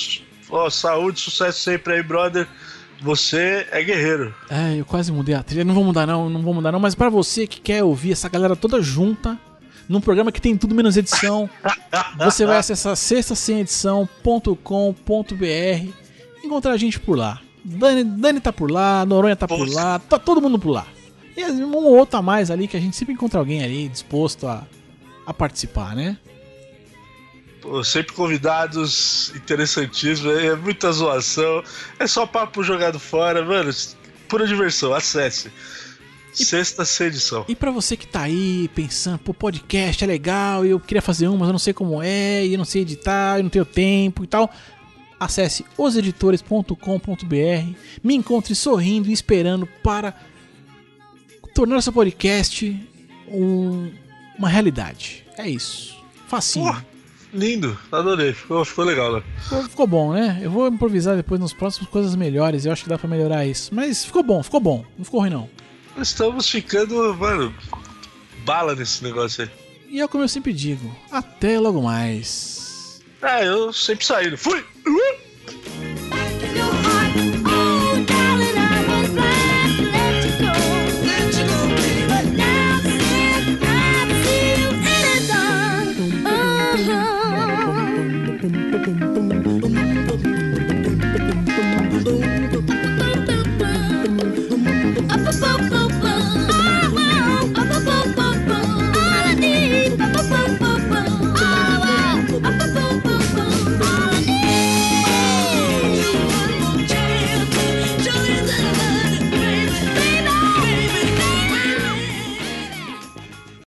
[0.51, 2.47] Ó, saúde, sucesso sempre aí, brother.
[3.01, 4.35] Você é guerreiro.
[4.49, 5.65] É, eu quase mudei a trilha.
[5.65, 6.79] Não vou mudar não, não vou mudar não.
[6.79, 9.37] Mas pra você que quer ouvir essa galera toda junta,
[9.89, 11.51] num programa que tem tudo menos edição,
[12.17, 15.93] você vai acessar sextasemedição.com.br e
[16.45, 17.41] encontrar a gente por lá.
[17.65, 19.75] Dani, Dani tá por lá, Noronha tá por Poxa.
[19.75, 20.87] lá, tá todo mundo por lá.
[21.37, 24.47] E um ou outro a mais ali, que a gente sempre encontra alguém ali disposto
[24.47, 24.67] a,
[25.27, 26.19] a participar, né?
[27.61, 31.63] Pô, sempre convidados interessantíssimos, é muita zoação.
[31.99, 33.71] É só papo jogado fora, mano.
[34.29, 35.51] Pura diversão, acesse.
[36.33, 37.45] Sexta C edição.
[37.47, 41.29] E pra você que tá aí pensando, pô, podcast é legal, e eu queria fazer
[41.29, 43.67] um, mas eu não sei como é, e eu não sei editar, eu não tenho
[43.67, 44.51] tempo e tal.
[45.21, 46.75] Acesse oseditores.com.br,
[48.03, 50.15] me encontre sorrindo e esperando para
[51.55, 52.79] tornar seu podcast
[53.29, 53.91] um-
[54.39, 55.25] uma realidade.
[55.37, 55.95] É isso.
[56.29, 56.73] Facinho.
[56.73, 56.81] Pô,
[57.33, 58.33] lindo, adorei.
[58.33, 59.23] Ficou, ficou legal, né?
[59.43, 60.41] Ficou, ficou bom, né?
[60.43, 63.75] Eu vou improvisar depois nos próximos coisas melhores, eu acho que dá pra melhorar isso.
[63.75, 64.85] Mas ficou bom, ficou bom.
[64.97, 65.49] Não ficou ruim não.
[65.99, 67.55] Estamos ficando, mano,
[68.45, 69.51] bala nesse negócio aí.
[69.91, 73.03] E é como eu sempre digo, até logo mais.
[73.21, 74.37] É, eu sempre saindo.
[74.39, 74.65] Fui!